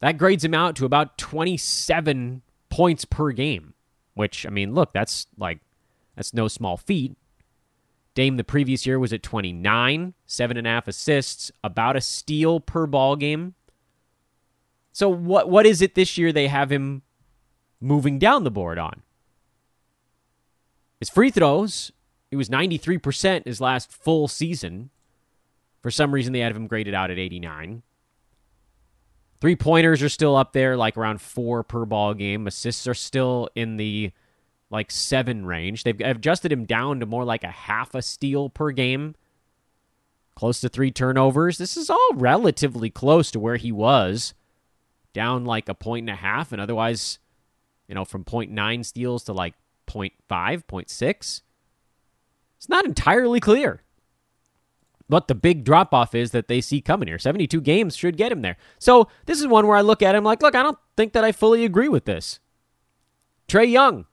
That 0.00 0.18
grades 0.18 0.44
him 0.44 0.52
out 0.52 0.76
to 0.76 0.84
about 0.84 1.16
27 1.16 2.42
points 2.68 3.04
per 3.06 3.30
game, 3.30 3.72
which, 4.14 4.44
I 4.44 4.50
mean, 4.50 4.74
look, 4.74 4.92
that's 4.92 5.26
like, 5.38 5.60
that's 6.14 6.34
no 6.34 6.48
small 6.48 6.76
feat. 6.76 7.16
Dame 8.14 8.36
the 8.36 8.44
previous 8.44 8.86
year 8.86 8.98
was 8.98 9.12
at 9.12 9.22
29, 9.22 10.14
seven 10.26 10.56
and 10.56 10.66
a 10.66 10.70
half 10.70 10.88
assists, 10.88 11.50
about 11.64 11.96
a 11.96 12.00
steal 12.00 12.60
per 12.60 12.86
ball 12.86 13.16
game. 13.16 13.54
So 14.92 15.08
what 15.08 15.48
what 15.48 15.64
is 15.64 15.80
it 15.80 15.94
this 15.94 16.18
year 16.18 16.32
they 16.32 16.48
have 16.48 16.70
him 16.70 17.02
moving 17.80 18.18
down 18.18 18.44
the 18.44 18.50
board 18.50 18.78
on? 18.78 19.02
His 21.00 21.08
free 21.08 21.30
throws, 21.30 21.90
he 22.30 22.36
was 22.36 22.48
93% 22.48 23.46
his 23.46 23.60
last 23.60 23.90
full 23.90 24.28
season. 24.28 24.90
For 25.82 25.90
some 25.90 26.14
reason, 26.14 26.32
they 26.32 26.40
had 26.40 26.54
him 26.54 26.68
graded 26.68 26.94
out 26.94 27.10
at 27.10 27.18
89. 27.18 27.82
Three 29.40 29.56
pointers 29.56 30.02
are 30.02 30.08
still 30.08 30.36
up 30.36 30.52
there, 30.52 30.76
like 30.76 30.96
around 30.96 31.20
four 31.20 31.64
per 31.64 31.84
ball 31.84 32.14
game. 32.14 32.46
Assists 32.46 32.86
are 32.86 32.94
still 32.94 33.48
in 33.56 33.76
the 33.78 34.12
like 34.72 34.90
seven 34.90 35.44
range. 35.44 35.84
They've 35.84 36.00
adjusted 36.00 36.50
him 36.50 36.64
down 36.64 36.98
to 37.00 37.06
more 37.06 37.24
like 37.24 37.44
a 37.44 37.50
half 37.50 37.94
a 37.94 38.02
steal 38.02 38.48
per 38.48 38.70
game, 38.70 39.14
close 40.34 40.60
to 40.62 40.68
three 40.68 40.90
turnovers. 40.90 41.58
This 41.58 41.76
is 41.76 41.90
all 41.90 42.10
relatively 42.14 42.90
close 42.90 43.30
to 43.32 43.38
where 43.38 43.56
he 43.56 43.70
was, 43.70 44.34
down 45.12 45.44
like 45.44 45.68
a 45.68 45.74
point 45.74 46.04
and 46.04 46.10
a 46.10 46.16
half, 46.16 46.50
and 46.50 46.60
otherwise, 46.60 47.18
you 47.86 47.94
know, 47.94 48.06
from 48.06 48.24
0.9 48.24 48.84
steals 48.84 49.24
to 49.24 49.34
like 49.34 49.54
0.5, 49.86 50.12
0.6. 50.28 51.42
It's 52.56 52.68
not 52.68 52.86
entirely 52.86 53.40
clear 53.40 53.82
what 55.08 55.28
the 55.28 55.34
big 55.34 55.64
drop 55.64 55.92
off 55.92 56.14
is 56.14 56.30
that 56.30 56.48
they 56.48 56.62
see 56.62 56.80
coming 56.80 57.08
here. 57.08 57.18
72 57.18 57.60
games 57.60 57.94
should 57.94 58.16
get 58.16 58.32
him 58.32 58.40
there. 58.40 58.56
So 58.78 59.08
this 59.26 59.38
is 59.38 59.46
one 59.46 59.66
where 59.66 59.76
I 59.76 59.82
look 59.82 60.00
at 60.00 60.14
him 60.14 60.24
like, 60.24 60.40
look, 60.40 60.54
I 60.54 60.62
don't 60.62 60.78
think 60.96 61.12
that 61.12 61.24
I 61.24 61.32
fully 61.32 61.66
agree 61.66 61.88
with 61.88 62.06
this. 62.06 62.40
Trae 63.46 63.70
Young. 63.70 64.06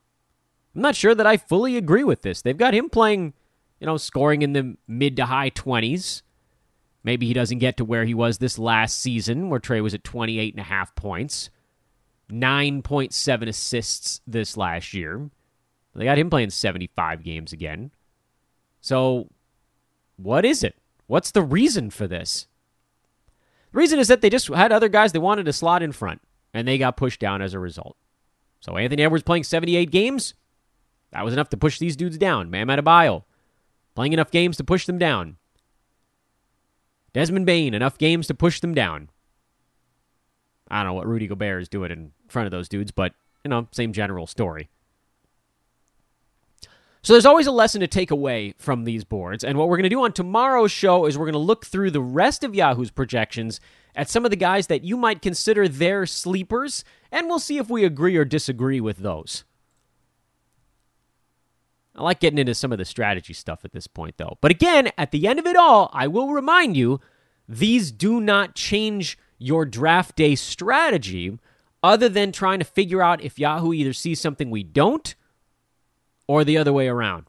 I'm 0.80 0.84
not 0.84 0.96
sure 0.96 1.13
that 1.13 1.28
I 1.28 1.36
fully 1.36 1.76
agree 1.76 2.06
with 2.06 2.22
this. 2.22 2.42
They've 2.42 2.58
got 2.58 2.74
him 2.74 2.89
playing, 2.89 3.34
you 3.82 3.86
know, 3.86 3.98
scoring 3.98 4.44
in 4.44 4.54
the 4.54 4.78
mid 4.88 5.18
to 5.18 5.26
high 5.26 5.50
20s. 5.50 6.22
Maybe 7.04 7.28
he 7.28 7.34
doesn't 7.34 7.60
get 7.60 7.76
to 7.76 7.84
where 7.84 8.06
he 8.06 8.13
was 8.13 8.38
this 8.38 8.58
last 8.58 8.98
season, 8.98 9.50
where 9.50 9.60
Trae 9.60 9.84
was 9.84 9.94
at 9.94 10.06
28 10.06 10.54
and 10.54 10.62
a 10.62 10.63
half 10.63 10.96
points, 10.96 11.50
9.7 12.32 13.50
assists 13.50 14.22
this 14.26 14.56
last 14.56 14.94
year. 14.94 15.30
They 15.96 16.06
got 16.06 16.18
him 16.18 16.30
playing 16.30 16.52
75 16.52 17.24
games 17.24 17.52
again. 17.52 17.92
So, 18.80 19.28
what 20.15 20.46
is 20.46 20.63
it? 20.63 20.78
What's 21.08 21.32
the 21.32 21.44
reason 21.44 21.89
for 21.89 22.08
this? 22.08 22.48
The 23.74 23.80
reason 23.80 24.00
is 24.00 24.08
that 24.08 24.22
they 24.22 24.30
just 24.30 24.48
had 24.48 24.72
other 24.72 24.88
guys 24.88 25.12
they 25.12 25.20
wanted 25.20 25.46
to 25.48 25.52
slot 25.52 25.84
in 25.84 25.92
front, 25.92 26.22
and 26.54 26.65
they 26.65 26.78
got 26.78 26.96
pushed 26.96 27.20
down 27.20 27.42
as 27.42 27.54
a 27.54 27.60
result. 27.60 27.98
So, 28.62 28.78
Anthony 28.78 29.04
Edwards 29.04 29.24
playing 29.24 29.44
78 29.44 29.92
games, 29.92 30.36
that 31.12 31.26
was 31.26 31.34
enough 31.34 31.50
to 31.50 31.58
push 31.58 31.80
these 31.80 31.95
dudes 31.95 32.17
down. 32.17 32.50
Bam 32.50 32.67
Adebayo 32.67 33.24
playing 33.95 34.13
enough 34.13 34.32
games 34.32 34.58
to 34.58 34.63
push 34.63 34.86
them 34.86 34.98
down. 34.98 35.38
Desmond 37.13 37.45
Bane, 37.45 37.74
enough 37.74 37.98
games 37.98 38.28
to 38.28 38.34
push 38.34 38.60
them 38.60 38.74
down. 38.74 39.10
I 40.69 40.78
don't 40.78 40.91
know 40.91 40.93
what 40.93 41.08
Rudy 41.08 41.28
Gobert 41.28 41.63
is 41.63 41.69
doing 41.69 41.91
in 41.91 42.12
front 42.28 42.45
of 42.45 42.52
those 42.52 42.69
dudes, 42.69 42.91
but, 42.91 43.13
you 43.43 43.50
know, 43.50 43.67
same 43.72 43.91
general 43.91 44.28
story. 44.28 44.69
So 47.02 47.13
there's 47.13 47.26
always 47.26 47.48
a 47.48 47.52
lesson 47.52 47.82
to 47.82 47.88
take 47.88 48.12
away 48.12 48.54
from 48.58 48.84
these 48.84 49.04
boards. 49.04 49.43
And 49.43 49.58
what 49.58 49.67
we're 49.67 49.78
going 49.78 49.84
to 49.84 49.89
do 49.89 50.04
on 50.04 50.13
tomorrow's 50.13 50.72
show 50.72 51.06
is 51.06 51.17
we're 51.17 51.26
going 51.26 51.34
to 51.34 51.39
look 51.39 51.65
through 51.65 51.91
the 51.91 52.02
rest 52.02 52.43
of 52.43 52.54
Yahoo's 52.54 52.91
projections 52.91 53.60
at 53.95 54.10
some 54.10 54.26
of 54.26 54.32
the 54.32 54.38
guys 54.38 54.67
that 54.67 54.84
you 54.84 54.95
might 54.95 55.22
consider 55.22 55.67
their 55.67 56.06
sleepers, 56.06 56.84
and 57.12 57.28
we'll 57.28 57.39
see 57.39 57.58
if 57.58 57.69
we 57.69 57.84
agree 57.84 58.15
or 58.15 58.26
disagree 58.26 58.80
with 58.80 58.98
those. 58.98 59.43
I 61.95 62.04
like 62.04 62.19
getting 62.19 62.39
into 62.39 62.56
some 62.56 62.71
of 62.71 62.78
the 62.78 62.86
strategy 62.86 63.34
stuff 63.34 63.65
at 63.65 63.71
this 63.71 63.88
point, 63.88 64.15
though. 64.17 64.38
But 64.41 64.52
again, 64.52 64.89
at 64.97 65.12
the 65.12 65.28
end 65.28 65.39
of 65.39 65.45
it 65.45 65.56
all, 65.56 65.89
I 65.93 66.08
will 66.08 66.30
remind 66.30 66.78
you 66.78 66.99
these 67.47 67.91
do 67.91 68.21
not 68.21 68.56
change 68.56 69.17
your 69.38 69.65
draft 69.65 70.15
day 70.15 70.36
strategy 70.36 71.38
other 71.82 72.10
than 72.10 72.32
trying 72.32 72.60
to 72.60 72.65
figure 72.65 73.02
out 73.02 73.23
if 73.23 73.39
Yahoo 73.39 73.73
either 73.73 73.93
sees 73.93 74.19
something 74.19 74.49
we 74.49 74.63
don't 74.63 75.15
or 76.28 76.43
the 76.43 76.58
other 76.58 76.73
way 76.73 76.88
around. 76.88 77.25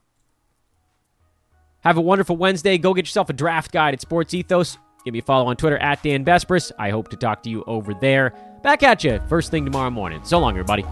Have 1.80 1.96
a 1.96 2.02
wonderful 2.02 2.36
Wednesday. 2.36 2.76
Go 2.76 2.92
get 2.92 3.06
yourself 3.06 3.30
a 3.30 3.32
draft 3.32 3.72
guide 3.72 3.94
at 3.94 4.00
Sports 4.00 4.34
Ethos. 4.34 4.76
Give 5.04 5.12
me 5.12 5.20
a 5.20 5.22
follow 5.22 5.46
on 5.46 5.56
Twitter 5.56 5.78
at 5.78 6.02
Dan 6.02 6.24
Besbris. 6.24 6.72
I 6.78 6.90
hope 6.90 7.08
to 7.08 7.16
talk 7.16 7.42
to 7.44 7.50
you 7.50 7.64
over 7.66 7.94
there. 7.94 8.34
Back 8.62 8.82
at 8.82 9.02
you 9.02 9.20
first 9.28 9.50
thing 9.50 9.64
tomorrow 9.64 9.90
morning. 9.90 10.20
So 10.24 10.38
long, 10.38 10.52
everybody. 10.52 10.84